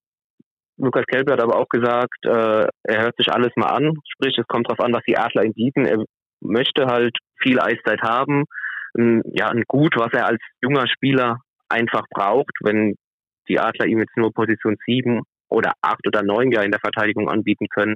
Lukas 0.77 1.05
Kelbe 1.07 1.31
hat 1.31 1.41
aber 1.41 1.57
auch 1.57 1.69
gesagt, 1.69 2.25
äh, 2.25 2.67
er 2.83 3.01
hört 3.01 3.15
sich 3.17 3.31
alles 3.31 3.53
mal 3.55 3.67
an. 3.67 3.93
Sprich, 4.07 4.37
es 4.37 4.47
kommt 4.47 4.67
darauf 4.67 4.83
an, 4.85 4.93
was 4.93 5.03
die 5.07 5.17
Adler 5.17 5.45
ihm 5.45 5.53
bieten. 5.53 5.85
Er 5.85 6.03
möchte 6.41 6.85
halt 6.85 7.17
viel 7.41 7.59
Eiszeit 7.59 8.01
haben 8.01 8.43
ein, 8.97 9.21
ja, 9.33 9.49
ein 9.49 9.63
Gut, 9.67 9.95
was 9.97 10.13
er 10.13 10.27
als 10.27 10.41
junger 10.61 10.87
Spieler 10.87 11.37
einfach 11.69 12.05
braucht. 12.09 12.53
Wenn 12.61 12.95
die 13.47 13.59
Adler 13.59 13.85
ihm 13.85 13.99
jetzt 13.99 14.17
nur 14.17 14.33
Position 14.33 14.75
7 14.85 15.21
oder 15.49 15.73
8 15.81 16.07
oder 16.07 16.23
9 16.23 16.51
ja 16.51 16.61
in 16.61 16.71
der 16.71 16.79
Verteidigung 16.79 17.29
anbieten 17.29 17.67
können, 17.69 17.95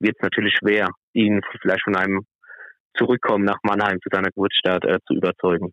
wird 0.00 0.16
es 0.16 0.22
natürlich 0.22 0.56
schwer, 0.56 0.88
ihn 1.12 1.40
vielleicht 1.60 1.84
von 1.84 1.96
einem 1.96 2.22
Zurückkommen 2.96 3.44
nach 3.44 3.58
Mannheim 3.62 3.98
zu 4.02 4.08
seiner 4.10 4.28
Geburtsstadt 4.28 4.84
äh, 4.84 4.98
zu 5.06 5.14
überzeugen. 5.14 5.72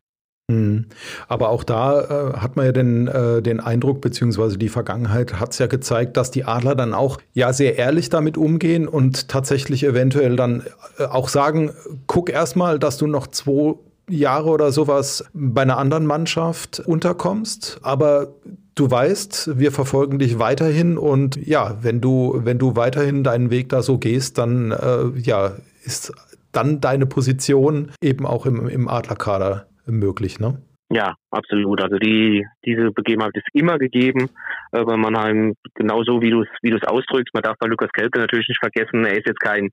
Hm. 0.51 0.87
Aber 1.29 1.49
auch 1.49 1.63
da 1.63 2.01
äh, 2.01 2.37
hat 2.37 2.57
man 2.57 2.65
ja 2.65 2.71
den, 2.73 3.07
äh, 3.07 3.41
den 3.41 3.61
Eindruck, 3.61 4.01
beziehungsweise 4.01 4.57
die 4.57 4.67
Vergangenheit 4.67 5.39
hat 5.39 5.51
es 5.51 5.59
ja 5.59 5.67
gezeigt, 5.67 6.17
dass 6.17 6.31
die 6.31 6.43
Adler 6.43 6.75
dann 6.75 6.93
auch 6.93 7.17
ja 7.31 7.53
sehr 7.53 7.77
ehrlich 7.77 8.09
damit 8.09 8.37
umgehen 8.37 8.89
und 8.89 9.29
tatsächlich 9.29 9.85
eventuell 9.85 10.35
dann 10.35 10.63
äh, 10.97 11.05
auch 11.05 11.29
sagen, 11.29 11.71
guck 12.07 12.29
erstmal, 12.29 12.77
dass 12.77 12.97
du 12.97 13.07
noch 13.07 13.27
zwei 13.27 13.75
Jahre 14.09 14.49
oder 14.49 14.71
sowas 14.71 15.25
bei 15.33 15.61
einer 15.61 15.77
anderen 15.77 16.05
Mannschaft 16.05 16.81
unterkommst, 16.85 17.79
aber 17.83 18.33
du 18.75 18.89
weißt, 18.89 19.57
wir 19.57 19.71
verfolgen 19.71 20.19
dich 20.19 20.39
weiterhin 20.39 20.97
und 20.97 21.35
ja, 21.35 21.77
wenn 21.81 22.01
du, 22.01 22.41
wenn 22.43 22.59
du 22.59 22.75
weiterhin 22.75 23.23
deinen 23.23 23.49
Weg 23.49 23.69
da 23.69 23.81
so 23.81 23.97
gehst, 23.97 24.37
dann 24.37 24.71
äh, 24.71 25.17
ja, 25.19 25.53
ist 25.83 26.11
dann 26.51 26.81
deine 26.81 27.05
Position 27.05 27.91
eben 28.01 28.25
auch 28.25 28.45
im, 28.45 28.67
im 28.67 28.87
Adlerkader 28.87 29.67
möglich, 29.85 30.39
ne? 30.39 30.57
Ja, 30.93 31.15
absolut. 31.31 31.81
Also 31.81 31.97
die, 31.97 32.45
diese 32.63 32.91
Begebenheit 32.91 33.31
ist 33.33 33.47
immer 33.53 33.79
gegeben 33.79 34.29
äh, 34.73 34.83
bei 34.83 34.95
Mannheim, 34.95 35.55
genauso 35.73 36.21
wie 36.21 36.29
du 36.29 36.43
es 36.43 36.49
wie 36.61 36.69
du 36.69 36.77
es 36.77 36.87
ausdrückst. 36.87 37.33
Man 37.33 37.41
darf 37.41 37.57
bei 37.57 37.67
Lukas 37.67 37.89
Kelpe 37.93 38.19
natürlich 38.19 38.47
nicht 38.47 38.59
vergessen, 38.61 39.03
er 39.03 39.17
ist 39.17 39.25
jetzt 39.25 39.39
kein, 39.39 39.69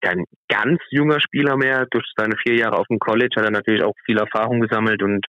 kein 0.00 0.24
ganz 0.48 0.80
junger 0.90 1.20
Spieler 1.20 1.58
mehr. 1.58 1.86
Durch 1.90 2.06
seine 2.16 2.36
vier 2.42 2.56
Jahre 2.56 2.78
auf 2.78 2.86
dem 2.88 2.98
College 2.98 3.34
hat 3.36 3.44
er 3.44 3.50
natürlich 3.50 3.84
auch 3.84 3.92
viel 4.06 4.16
Erfahrung 4.16 4.60
gesammelt 4.60 5.02
und 5.02 5.26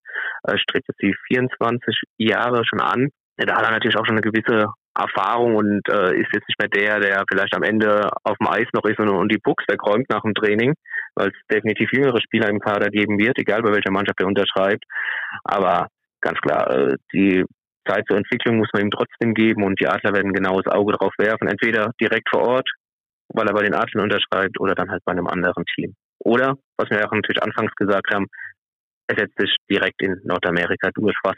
äh, 0.47 0.57
strebt 0.57 0.87
jetzt 0.87 1.01
die 1.01 1.15
24 1.27 2.03
Jahre 2.17 2.63
schon 2.65 2.79
an. 2.79 3.09
Da 3.35 3.57
hat 3.57 3.65
er 3.65 3.71
natürlich 3.71 3.97
auch 3.97 4.05
schon 4.05 4.15
eine 4.17 4.21
gewisse 4.21 4.67
Erfahrung 4.95 5.55
und 5.55 5.81
äh, 5.89 6.15
ist 6.21 6.29
jetzt 6.33 6.47
nicht 6.47 6.59
mehr 6.59 6.69
der, 6.69 6.99
der 7.01 7.23
vielleicht 7.29 7.55
am 7.55 7.63
Ende 7.63 8.11
auf 8.23 8.37
dem 8.37 8.47
Eis 8.47 8.67
noch 8.73 8.85
ist 8.85 8.99
und, 8.99 9.09
und 9.09 9.29
die 9.29 9.39
Pucks 9.39 9.65
wegräumt 9.67 10.07
nach 10.09 10.21
dem 10.21 10.35
Training, 10.35 10.73
weil 11.15 11.29
es 11.29 11.33
definitiv 11.51 11.91
jüngere 11.91 12.19
Spieler 12.21 12.49
im 12.49 12.59
Kader 12.59 12.89
geben 12.89 13.17
wird, 13.17 13.37
egal 13.37 13.61
bei 13.61 13.71
welcher 13.71 13.91
Mannschaft 13.91 14.19
er 14.19 14.27
unterschreibt. 14.27 14.83
Aber 15.43 15.87
ganz 16.21 16.39
klar, 16.39 16.69
äh, 16.71 16.95
die 17.13 17.45
Zeit 17.87 18.05
zur 18.07 18.17
Entwicklung 18.17 18.57
muss 18.57 18.69
man 18.73 18.83
ihm 18.83 18.91
trotzdem 18.91 19.33
geben 19.33 19.63
und 19.63 19.79
die 19.79 19.87
Adler 19.87 20.13
werden 20.13 20.33
genau 20.33 20.59
das 20.61 20.73
Auge 20.73 20.93
drauf 20.93 21.13
werfen, 21.17 21.47
entweder 21.47 21.91
direkt 21.99 22.29
vor 22.29 22.47
Ort, 22.47 22.69
weil 23.29 23.47
er 23.47 23.53
bei 23.53 23.63
den 23.63 23.75
Adlern 23.75 24.03
unterschreibt, 24.03 24.59
oder 24.59 24.75
dann 24.75 24.89
halt 24.89 25.03
bei 25.05 25.11
einem 25.11 25.27
anderen 25.27 25.65
Team. 25.75 25.95
Oder, 26.19 26.55
was 26.77 26.89
wir 26.89 27.05
auch 27.05 27.11
natürlich 27.11 27.43
anfangs 27.43 27.73
gesagt 27.75 28.13
haben, 28.13 28.27
er 29.07 29.17
setzt 29.17 29.37
sich 29.37 29.55
direkt 29.69 30.01
in 30.01 30.21
Nordamerika 30.23 30.89
durch, 30.93 31.15
was 31.23 31.35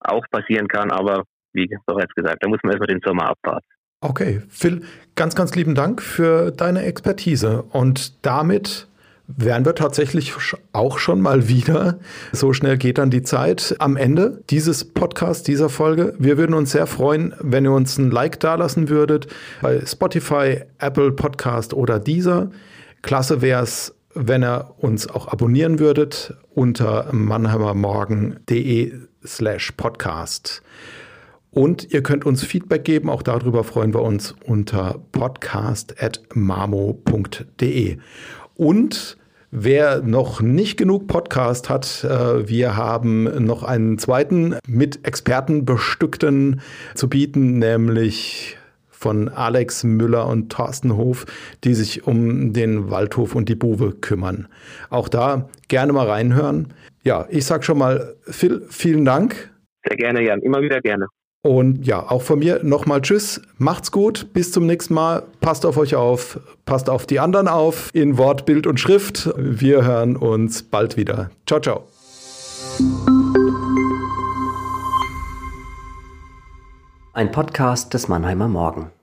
auch 0.00 0.24
passieren 0.30 0.68
kann, 0.68 0.90
aber 0.90 1.24
wie 1.52 1.68
bereits 1.86 2.14
gesagt, 2.14 2.42
da 2.42 2.48
muss 2.48 2.60
man 2.62 2.72
erstmal 2.72 2.88
den 2.88 3.02
Sommer 3.04 3.28
abwarten. 3.28 3.66
Okay, 4.02 4.42
Phil, 4.48 4.82
ganz, 5.14 5.36
ganz 5.36 5.54
lieben 5.54 5.76
Dank 5.76 6.02
für 6.02 6.50
deine 6.50 6.82
Expertise. 6.82 7.62
Und 7.70 8.26
damit 8.26 8.88
wären 9.28 9.64
wir 9.64 9.76
tatsächlich 9.76 10.34
auch 10.72 10.98
schon 10.98 11.20
mal 11.20 11.46
wieder. 11.46 12.00
So 12.32 12.52
schnell 12.52 12.78
geht 12.78 12.98
dann 12.98 13.10
die 13.10 13.22
Zeit 13.22 13.76
am 13.78 13.96
Ende 13.96 14.42
dieses 14.50 14.84
Podcasts, 14.84 15.44
dieser 15.44 15.68
Folge. 15.68 16.14
Wir 16.18 16.36
würden 16.36 16.54
uns 16.54 16.72
sehr 16.72 16.88
freuen, 16.88 17.32
wenn 17.38 17.64
ihr 17.64 17.70
uns 17.70 17.96
ein 17.96 18.10
Like 18.10 18.40
dalassen 18.40 18.88
würdet 18.88 19.28
bei 19.60 19.80
Spotify, 19.86 20.62
Apple 20.78 21.12
Podcast 21.12 21.72
oder 21.72 22.00
dieser. 22.00 22.50
Klasse 23.02 23.40
wäre 23.40 23.62
es, 23.62 23.94
wenn 24.14 24.42
ihr 24.42 24.74
uns 24.78 25.08
auch 25.08 25.28
abonnieren 25.28 25.78
würdet 25.78 26.34
unter 26.54 27.06
mannheimermorgen.de 27.12 28.94
slash 29.24 29.70
podcast. 29.76 30.60
Und 31.52 31.92
ihr 31.92 32.02
könnt 32.02 32.24
uns 32.24 32.42
Feedback 32.42 32.84
geben, 32.84 33.10
auch 33.10 33.22
darüber 33.22 33.62
freuen 33.62 33.94
wir 33.94 34.02
uns 34.02 34.34
unter 34.44 34.98
podcast.mamo.de. 35.12 37.98
Und 38.54 39.16
Wer 39.54 40.00
noch 40.00 40.40
nicht 40.40 40.78
genug 40.78 41.08
Podcast 41.08 41.68
hat, 41.68 42.04
äh, 42.04 42.48
wir 42.48 42.74
haben 42.74 43.44
noch 43.44 43.64
einen 43.64 43.98
zweiten 43.98 44.56
mit 44.66 45.06
Experten 45.06 45.66
bestückten 45.66 46.62
zu 46.94 47.10
bieten, 47.10 47.58
nämlich 47.58 48.56
von 48.88 49.28
Alex 49.28 49.84
Müller 49.84 50.26
und 50.26 50.50
Thorsten 50.50 50.96
Hof, 50.96 51.26
die 51.64 51.74
sich 51.74 52.06
um 52.06 52.54
den 52.54 52.90
Waldhof 52.90 53.34
und 53.34 53.50
die 53.50 53.54
Buwe 53.54 53.92
kümmern. 53.92 54.48
Auch 54.88 55.10
da 55.10 55.50
gerne 55.68 55.92
mal 55.92 56.08
reinhören. 56.08 56.72
Ja, 57.04 57.26
ich 57.28 57.44
sag 57.44 57.62
schon 57.62 57.76
mal, 57.76 58.16
Phil, 58.22 58.62
vielen 58.70 59.04
Dank. 59.04 59.50
Sehr 59.86 59.98
gerne, 59.98 60.22
Jan. 60.22 60.40
Immer 60.40 60.62
wieder 60.62 60.80
gerne. 60.80 61.08
Und 61.44 61.84
ja, 61.84 62.08
auch 62.08 62.22
von 62.22 62.38
mir 62.38 62.60
nochmal 62.62 63.02
Tschüss, 63.02 63.40
macht's 63.58 63.90
gut, 63.90 64.32
bis 64.32 64.52
zum 64.52 64.64
nächsten 64.66 64.94
Mal, 64.94 65.24
passt 65.40 65.66
auf 65.66 65.76
euch 65.76 65.96
auf, 65.96 66.38
passt 66.66 66.88
auf 66.88 67.04
die 67.04 67.18
anderen 67.18 67.48
auf, 67.48 67.90
in 67.92 68.16
Wort, 68.16 68.46
Bild 68.46 68.68
und 68.68 68.78
Schrift. 68.78 69.28
Wir 69.36 69.84
hören 69.84 70.16
uns 70.16 70.62
bald 70.62 70.96
wieder. 70.96 71.30
Ciao, 71.44 71.58
ciao. 71.58 71.88
Ein 77.12 77.32
Podcast 77.32 77.92
des 77.92 78.06
Mannheimer 78.06 78.46
Morgen. 78.46 78.92